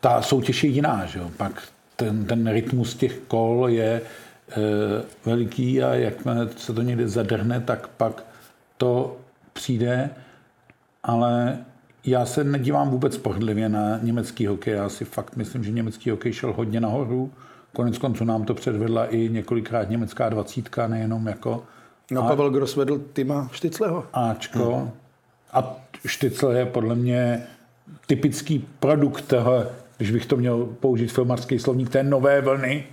[0.00, 1.30] ta soutěž je jiná, že jo?
[1.36, 1.62] Pak
[1.96, 4.02] ten, ten rytmus těch kol je e,
[5.24, 8.24] veliký a jakmile se to někde zadrhne, tak pak
[8.76, 9.16] to
[9.52, 10.10] přijde,
[11.02, 11.58] ale
[12.04, 14.74] já se nedívám vůbec pohodlivě na německý hokej.
[14.74, 17.32] Já si fakt myslím, že německý hokej šel hodně nahoru.
[17.72, 21.64] Konec konců nám to předvedla i několikrát německá dvacítka, nejenom jako
[22.10, 24.04] No, A- Pavel Gross vedl Tima Štycleho.
[24.12, 24.74] Ačko.
[24.76, 24.90] Hmm.
[25.52, 27.46] A Štycle je podle mě
[28.06, 29.64] typický produkt toho,
[29.96, 32.84] když bych to měl použít filmarský slovník, té nové vlny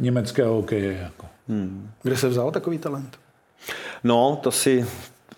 [0.00, 0.92] německého hokeje.
[1.02, 1.26] Jako.
[1.48, 1.90] Hmm.
[2.02, 3.18] Kde se vzal takový talent?
[4.04, 4.86] No, to si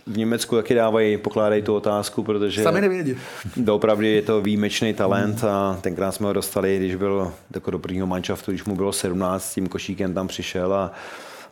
[0.06, 3.16] v Německu taky dávají, pokládají tu otázku, protože Sami nevědí.
[3.56, 8.06] doopravdy je to výjimečný talent a tenkrát jsme ho dostali, když byl jako do prvního
[8.06, 10.92] manšaftu, když mu bylo 17, s tím košíkem tam přišel a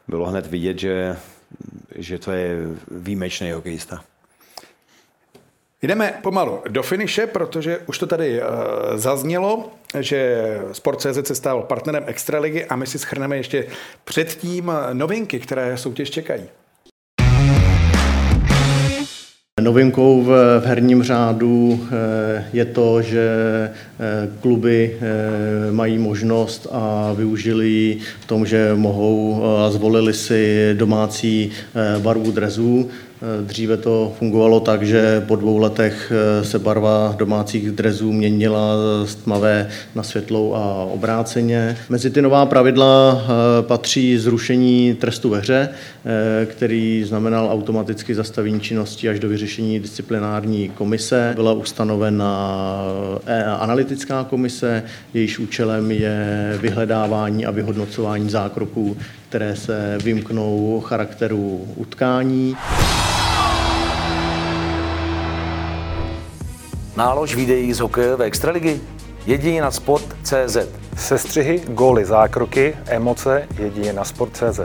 [0.09, 1.17] bylo hned vidět, že,
[1.95, 2.57] že to je
[2.91, 4.05] výjimečný hokejista.
[5.83, 8.49] Jdeme pomalu do finiše, protože už to tady uh,
[8.95, 10.43] zaznělo, že
[10.73, 13.67] Sport.cz se stal partnerem Extraligy a my si schrneme ještě
[14.05, 16.49] předtím novinky, které soutěž čekají.
[19.63, 23.29] Novinkou v herním řádu eh, je to, že
[23.71, 30.71] eh, kluby eh, mají možnost a využili ji v tom, že mohou a zvolili si
[30.75, 31.51] domácí
[31.99, 32.91] barvu drezů.
[33.23, 38.75] Eh, Dříve to fungovalo tak, že po dvou letech eh, se barva domácích drezů měnila
[39.05, 41.77] z tmavé na světlou a obráceně.
[41.89, 45.69] Mezi ty nová pravidla eh, patří zrušení trestu ve hře,
[46.05, 51.33] eh, který znamenal automaticky zastavení činnosti až do vyřešení disciplinární komise.
[51.35, 52.85] Byla ustanovena
[53.27, 54.83] eh, analytická komise,
[55.15, 58.97] jejíž účelem je vyhledávání a vyhodnocování zákroků,
[59.29, 62.57] které se vymknou charakteru utkání.
[66.97, 68.81] Nálož videí z hokejové extraligy?
[69.27, 70.57] Jedině na sport.cz.
[70.97, 74.61] Sestřihy, góly, zákroky, emoce jedině na sport.cz.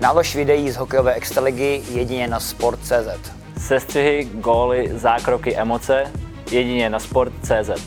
[0.00, 3.30] Nálož videí z hokejové extraligy jedině na sport.cz.
[3.58, 6.12] Sestřihy, góly, zákroky, emoce
[6.50, 7.82] jedině na sport.cz.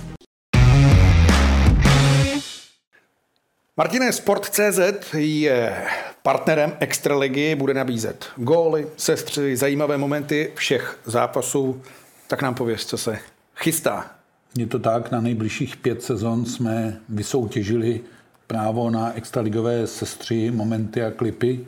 [3.77, 4.79] Martine, Sport.cz
[5.13, 5.85] je
[6.23, 11.81] partnerem Extraligy, bude nabízet góly, sestři, zajímavé momenty všech zápasů.
[12.27, 13.19] Tak nám pověz, co se
[13.55, 14.11] chystá.
[14.57, 18.01] Je to tak, na nejbližších pět sezon jsme vysoutěžili
[18.47, 21.65] právo na extraligové sestři, momenty a klipy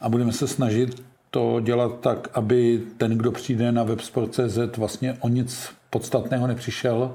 [0.00, 5.28] a budeme se snažit to dělat tak, aby ten, kdo přijde na websport.cz vlastně o
[5.28, 7.14] nic podstatného nepřišel.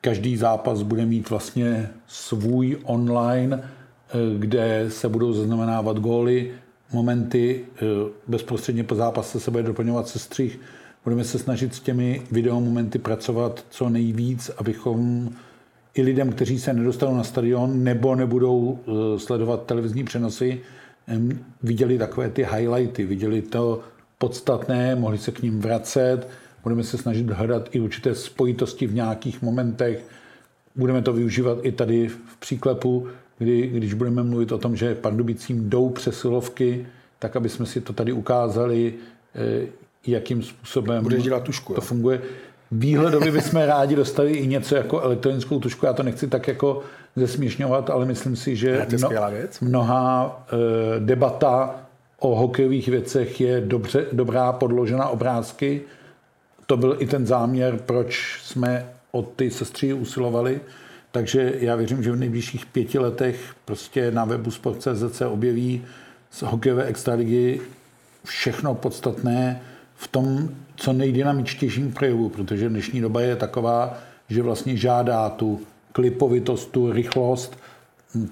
[0.00, 6.52] Každý zápas bude mít vlastně svůj online, eh, kde se budou zaznamenávat góly,
[6.92, 7.80] momenty, eh,
[8.26, 10.60] bezprostředně po zápase se bude doplňovat sestřih.
[11.04, 15.30] Budeme se snažit s těmi videomomenty pracovat co nejvíc, abychom
[15.94, 20.60] i lidem, kteří se nedostanou na stadion nebo nebudou eh, sledovat televizní přenosy,
[21.62, 23.80] viděli takové ty highlighty, viděli to
[24.18, 26.28] podstatné, mohli se k ním vracet,
[26.62, 30.04] budeme se snažit hledat i určité spojitosti v nějakých momentech,
[30.76, 33.06] budeme to využívat i tady v příklepu,
[33.38, 36.86] kdy, když budeme mluvit o tom, že Pardubicím jdou přesilovky,
[37.18, 38.94] tak aby jsme si to tady ukázali,
[39.34, 39.66] eh,
[40.06, 41.84] jakým způsobem Budeš dělat tušku, to jo?
[41.84, 42.20] funguje.
[42.70, 45.86] Výhledově bychom rádi dostali i něco jako elektronickou tušku.
[45.86, 46.82] Já to nechci tak jako
[47.16, 48.86] zesměšňovat, ale myslím si, že
[49.30, 49.60] věc.
[49.60, 50.46] mnoha
[50.96, 51.74] e, debata
[52.18, 55.80] o hokejových věcech je dobře, dobrá, podložena obrázky.
[56.66, 60.60] To byl i ten záměr, proč jsme od ty sestří usilovali.
[61.10, 65.84] Takže já věřím, že v nejbližších pěti letech prostě na webu Sport.cz se objeví
[66.30, 67.60] z hokejové extraligy
[68.24, 69.60] všechno podstatné
[69.98, 75.60] v tom, co nejdynamičtějším projevu, protože dnešní doba je taková, že vlastně žádá tu
[75.92, 77.58] klipovitost, tu rychlost,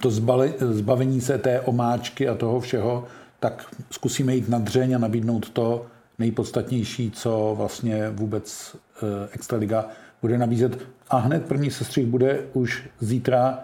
[0.00, 3.04] to zbale, zbavení se té omáčky a toho všeho,
[3.40, 5.86] tak zkusíme jít na dřeň a nabídnout to
[6.18, 9.86] nejpodstatnější, co vlastně vůbec eh, Extraliga
[10.22, 10.78] bude nabízet.
[11.08, 13.58] A hned první sestřih bude už zítra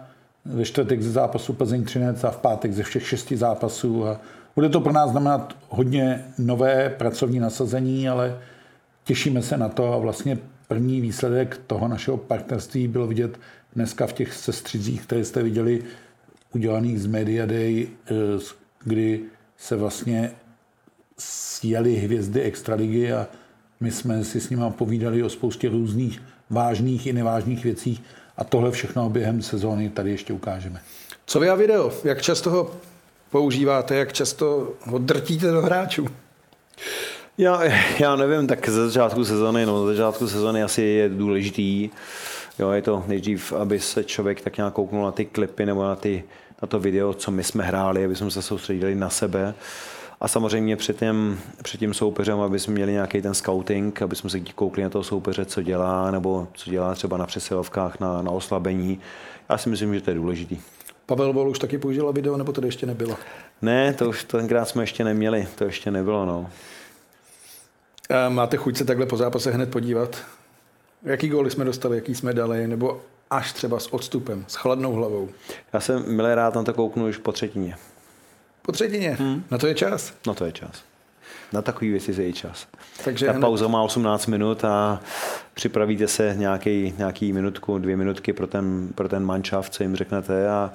[0.45, 4.07] ve čtvrtek ze zápasu Plzeň 13 a v pátek ze všech šesti zápasů.
[4.07, 4.21] A
[4.55, 8.39] bude to pro nás znamenat hodně nové pracovní nasazení, ale
[9.05, 10.39] těšíme se na to a vlastně
[10.69, 13.39] první výsledek toho našeho partnerství bylo vidět
[13.77, 15.83] dneska v těch sestřizích, které jste viděli,
[16.55, 18.15] udělaných z Media Day, eh,
[18.85, 19.21] kdy
[19.57, 20.31] se vlastně
[21.19, 23.27] sjeli hvězdy Extraligy a
[23.81, 28.05] my jsme si s nimi povídali o spoustě různých vážných i nevážných věcí
[28.37, 30.81] a tohle všechno během sezóny tady ještě ukážeme.
[31.27, 31.93] Co vy a video?
[32.05, 32.71] Jak často ho
[33.33, 33.95] používáte?
[33.95, 36.09] Jak často ho drtíte do hráčů?
[37.39, 37.62] Já,
[37.99, 41.91] já nevím, tak ze začátku sezony, no, ze začátku sezony asi je důležitý,
[42.59, 45.97] jo, je to nejdřív, aby se člověk tak nějak kouknul na ty klipy nebo na,
[45.97, 46.24] ty,
[46.62, 49.55] na to video, co my jsme hráli, aby jsme se soustředili na sebe.
[50.20, 54.30] A samozřejmě před tím, před tím soupeřem, aby jsme měli nějaký ten scouting, aby jsme
[54.30, 58.30] se koukli na toho soupeře, co dělá, nebo co dělá třeba na přesilovkách, na, na
[58.30, 59.01] oslabení.
[59.51, 60.59] Já si myslím, že to je důležitý.
[61.17, 63.17] Pavel Vol už taky použil video, nebo to ještě nebylo?
[63.63, 66.51] Ne, to už tenkrát jsme ještě neměli, to ještě nebylo, no.
[68.11, 70.17] A máte chuť se takhle po zápase hned podívat?
[71.03, 73.01] Jaký góly jsme dostali, jaký jsme dali, nebo
[73.31, 75.29] až třeba s odstupem, s chladnou hlavou?
[75.73, 77.77] Já jsem milé rád na to kouknu už po třetině.
[78.63, 79.11] Po třetině?
[79.21, 79.45] Hmm.
[79.51, 80.13] Na to je čas?
[80.27, 80.83] No to je čas.
[81.53, 82.67] Na takové věci je čas.
[83.05, 85.01] Takže Ta hned- pauza má 18 minut a
[85.55, 90.49] připravíte se nějaký, nějaký minutku, dvě minutky pro ten, pro ten manšaft, co jim řeknete
[90.51, 90.73] a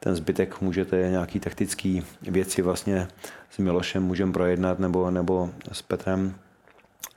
[0.00, 3.08] ten zbytek můžete nějaký taktický věci vlastně
[3.50, 6.34] s Milošem můžeme projednat nebo, nebo s Petrem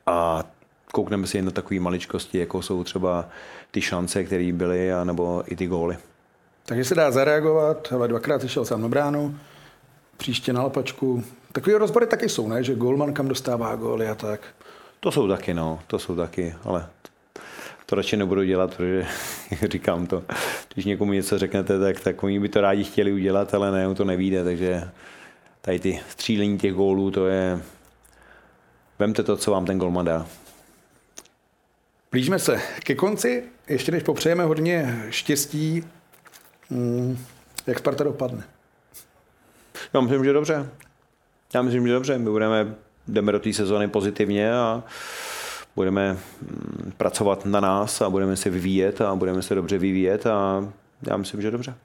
[0.06, 0.44] a
[0.92, 3.30] koukneme si jen na takové maličkosti, jako jsou třeba
[3.72, 5.98] ty šance, které byly, a nebo i ty góly.
[6.66, 9.38] Takže se dá zareagovat, ale dvakrát šel sám na bránu,
[10.18, 11.24] příště na lapačku.
[11.52, 12.64] Takové rozbory taky jsou, ne?
[12.64, 14.42] Že golman kam dostává góly a tak.
[15.00, 16.88] To jsou taky, no, to jsou taky, ale
[17.94, 19.06] to radši nebudu dělat, protože
[19.72, 20.24] říkám to,
[20.74, 24.04] když někomu něco řeknete, tak, tak oni by to rádi chtěli udělat, ale ne, to
[24.04, 24.90] nevíde, takže
[25.62, 27.62] tady ty střílení těch gólů, to je,
[29.00, 30.26] vemte to, co vám ten golman dá.
[32.12, 35.84] Blížíme se ke konci, ještě než popřejeme hodně štěstí,
[36.70, 37.18] mm,
[37.68, 38.44] jak Sparta dopadne.
[39.94, 40.70] Já myslím, že dobře.
[41.54, 42.18] Já myslím, že dobře.
[42.18, 42.76] My budeme,
[43.08, 44.84] jdeme do té sezóny pozitivně a
[45.76, 50.70] budeme mm, pracovat na nás a budeme se vyvíjet a budeme se dobře vyvíjet a
[51.08, 51.76] já myslím, že dobře.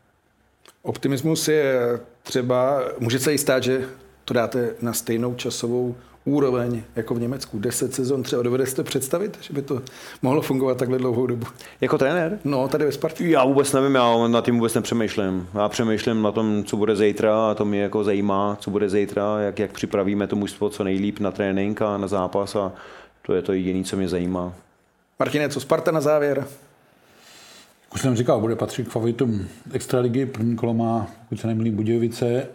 [0.82, 3.89] Optimismus je třeba, může se i stát, že
[4.24, 7.59] to dáte na stejnou časovou úroveň jako v Německu.
[7.59, 9.82] 10 sezon třeba dovedete představit, že by to
[10.22, 11.47] mohlo fungovat takhle dlouhou dobu?
[11.80, 12.39] Jako trenér?
[12.45, 13.28] No, tady ve Spartě.
[13.28, 15.49] Já vůbec nevím, já na tím vůbec nepřemýšlím.
[15.55, 19.41] Já přemýšlím na tom, co bude zítra a to mě jako zajímá, co bude zítra,
[19.41, 22.72] jak, jak připravíme to mužstvo co nejlíp na trénink a na zápas a
[23.29, 24.53] to je to jediné, co mě zajímá.
[25.18, 26.47] Martine, co Sparta na závěr?
[27.95, 30.26] Už jsem říkal, bude patřit k favoritům Extraligy.
[30.26, 32.26] První kolo má, pokud se nemýlím, Budějovice.
[32.26, 32.47] eh,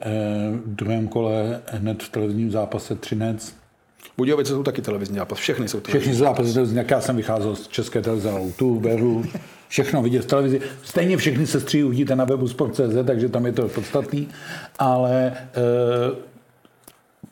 [0.65, 3.55] V druhém kole hned v televizním zápase Třinec.
[4.17, 5.99] Budějovice jsou taky televizní zápas, všechny jsou televizní.
[6.11, 9.25] Všechny zápasy televizní, jak já jsem vycházel z české televize, tu beru,
[9.67, 10.61] všechno vidět v televizi.
[10.83, 14.27] Stejně všechny sestří uvidíte na webu sport.cz, takže tam je to podstatný,
[14.79, 16.32] ale e,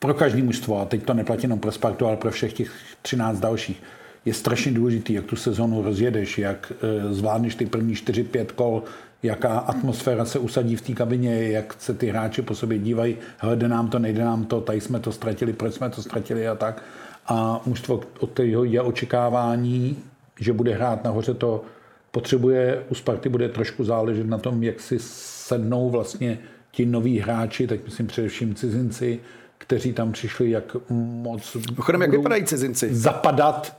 [0.02, 2.70] pro každý mužstvo, a teď to neplatí jenom pro Spartu, ale pro všech těch
[3.02, 3.82] 13 dalších,
[4.24, 8.82] je strašně důležitý, jak tu sezonu rozjedeš, jak e, zvládneš ty první 4-5 kol,
[9.22, 13.56] jaká atmosféra se usadí v té kabině, jak se ty hráči po sobě dívají, hele,
[13.56, 16.54] jde nám to, nejde nám to, tady jsme to ztratili, proč jsme to ztratili a
[16.54, 16.82] tak.
[17.26, 19.98] A mužstvo, od kterého je očekávání,
[20.40, 21.64] že bude hrát nahoře to
[22.10, 26.38] potřebuje, u Sparty bude trošku záležet na tom, jak si sednou vlastně
[26.70, 29.20] ti noví hráči, tak myslím především cizinci,
[29.62, 32.94] kteří tam přišli, jak moc Chodem, jak vypadají cizinci?
[32.94, 33.76] zapadat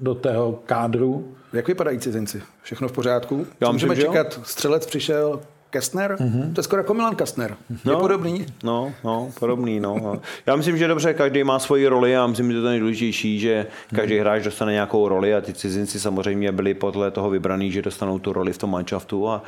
[0.00, 1.34] do tého kádru.
[1.52, 2.42] Jak vypadají cizinci?
[2.62, 3.46] Všechno v pořádku?
[3.60, 4.12] Já Co myslím, můžeme že jo.
[4.12, 4.40] čekat?
[4.44, 6.16] Střelec přišel, Kestner?
[6.20, 6.52] Mm-hmm.
[6.52, 7.56] To je skoro jako Milan Kastner.
[7.84, 7.92] No.
[7.92, 8.46] Je podobný?
[8.64, 10.20] No, no, podobný, no.
[10.46, 13.66] Já myslím, že dobře, každý má svoji roli a myslím, že to je nejdůležitější, že
[13.94, 18.18] každý hráč dostane nějakou roli a ty cizinci samozřejmě byli podle toho vybraný, že dostanou
[18.18, 19.42] tu roli v tom manšaftu a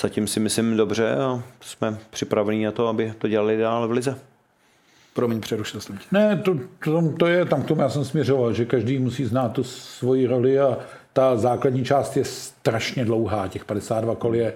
[0.00, 4.18] zatím si myslím dobře a jsme připraveni na to, aby to dělali dál v lize.
[5.14, 6.04] Promiň, přerušil jsem tě.
[6.12, 7.80] Ne, to, to, to je, tam k tomu.
[7.80, 10.78] Já jsem směřoval, že každý musí znát tu svoji roli a
[11.12, 14.54] ta základní část je strašně dlouhá, těch 52 kol je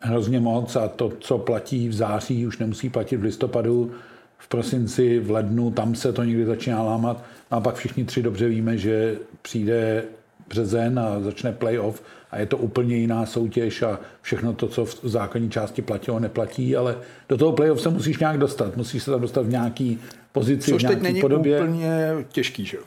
[0.00, 3.92] hrozně moc a to, co platí v září, už nemusí platit v listopadu,
[4.38, 7.24] v prosinci, v lednu, tam se to někdy začíná lámat.
[7.50, 10.04] A pak všichni tři dobře víme, že přijde
[10.48, 15.00] březen a začne playoff a je to úplně jiná soutěž a všechno to, co v
[15.02, 16.96] základní části platilo, neplatí, ale
[17.28, 18.76] do toho playoff se musíš nějak dostat.
[18.76, 20.00] Musíš se tam dostat v nějaký
[20.32, 21.60] pozici, Což v teď nějaký není podobě.
[21.60, 21.90] úplně
[22.28, 22.82] těžký, že jo?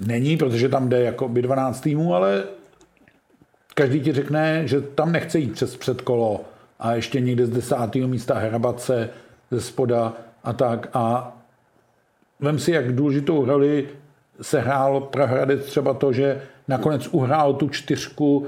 [0.00, 2.44] Není, protože tam jde jako by 12 týmů, ale
[3.74, 6.40] každý ti řekne, že tam nechce jít přes předkolo
[6.80, 9.10] a ještě někde z desátého místa hrabat se
[9.50, 10.12] ze spoda
[10.44, 10.88] a tak.
[10.94, 11.36] A
[12.40, 13.88] vem si, jak důležitou roli
[14.40, 18.46] se hrál Prahradec třeba to, že nakonec uhrál tu čtyřku,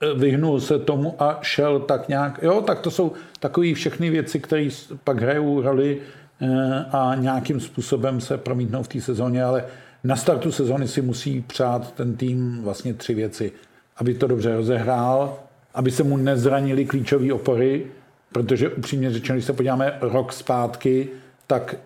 [0.00, 2.42] eh, vyhnul se tomu a šel tak nějak.
[2.42, 4.68] Jo, tak to jsou takové všechny věci, které
[5.04, 5.98] pak hrajou roli
[6.42, 9.64] eh, a nějakým způsobem se promítnou v té sezóně, ale
[10.04, 13.52] na startu sezóny si musí přát ten tým vlastně tři věci.
[13.96, 15.38] Aby to dobře rozehrál,
[15.74, 17.86] aby se mu nezranili klíčové opory,
[18.32, 21.08] protože upřímně řečeno, když se podíváme rok zpátky,
[21.46, 21.76] tak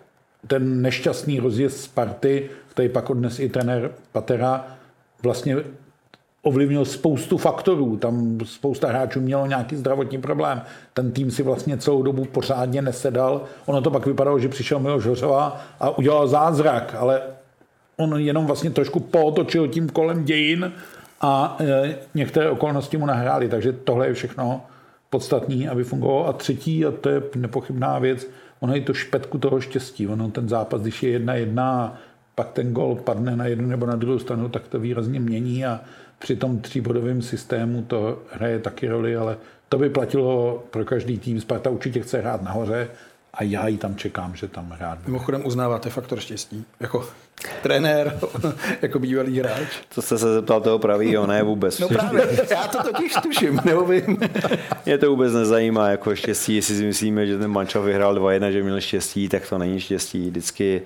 [0.47, 4.74] ten nešťastný rozjezd Sparty, který pak odnes i trenér Patera,
[5.25, 5.57] vlastně
[6.45, 7.97] ovlivnil spoustu faktorů.
[7.97, 10.61] Tam spousta hráčů mělo nějaký zdravotní problém.
[10.93, 13.41] Ten tým si vlastně celou dobu pořádně nesedal.
[13.65, 17.21] Ono to pak vypadalo, že přišel Miloš Hořova a udělal zázrak, ale
[17.97, 20.71] on jenom vlastně trošku pootočil tím kolem dějin
[21.21, 24.61] a e, některé okolnosti mu nahrály, takže tohle je všechno
[25.09, 26.27] podstatný, aby fungovalo.
[26.27, 28.27] A třetí, a to je nepochybná věc,
[28.59, 30.07] ono je to špetku toho štěstí.
[30.07, 31.97] Ono ten zápas, když je jedna jedna
[32.35, 35.81] pak ten gol padne na jednu nebo na druhou stranu, tak to výrazně mění a
[36.19, 39.37] při tom tříbodovém systému to hraje taky roli, ale
[39.69, 41.41] to by platilo pro každý tým.
[41.41, 42.87] Sparta určitě chce hrát nahoře
[43.33, 45.11] a já ji tam čekám, že tam hrát bude.
[45.11, 46.65] Mimochodem uznáváte faktor štěstí.
[46.79, 47.05] Jako
[47.63, 48.19] trenér,
[48.81, 49.67] jako bývalý hráč.
[49.89, 51.79] Co jste se zeptal toho pravýho, ne vůbec.
[51.79, 54.17] No právě, já to totiž tuším, nebo vím.
[54.85, 58.63] Mě to vůbec nezajímá, jako štěstí, jestli si myslíme, že ten mančov vyhrál 2-1, že
[58.63, 60.29] měl štěstí, tak to není štěstí.
[60.29, 60.81] Vždycky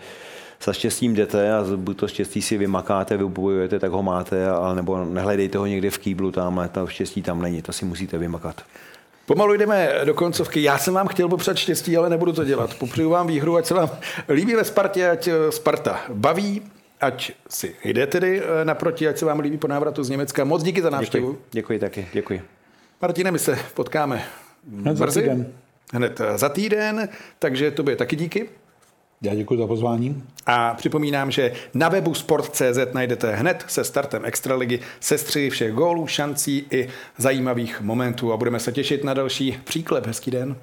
[0.64, 5.06] za štěstím jdete a buď to štěstí si vymakáte, vybojujete, tak ho máte, ale nebo
[5.06, 8.62] nehledejte ho někde v kýblu tam, to štěstí tam není, to si musíte vymakat.
[9.26, 10.64] Pomalu jdeme do koncovky.
[10.64, 12.74] Já jsem vám chtěl popřát štěstí, ale nebudu to dělat.
[12.74, 13.90] Popřeju vám výhru, ať se vám
[14.30, 16.62] líbí ve Spartě, ať eh, Sparta baví,
[17.02, 20.44] ať si jde tedy eh, naproti, ať se vám líbí po návratu z Německa.
[20.44, 21.28] Moc díky za návštěvu.
[21.32, 22.42] Děkuji, děkuji taky, děkuji.
[23.02, 24.24] Martine, my se potkáme
[24.82, 25.22] Hned za brzy.
[25.22, 25.54] týden.
[25.94, 28.50] Hned eh, za týden, takže tobě taky díky.
[29.22, 30.24] Já děkuji za pozvání.
[30.46, 36.68] A připomínám, že na webu sport.cz najdete hned se startem Extraligy sestři všech gólů, šancí
[36.72, 40.06] i zajímavých momentů a budeme se těšit na další příklep.
[40.08, 40.56] Hezký den.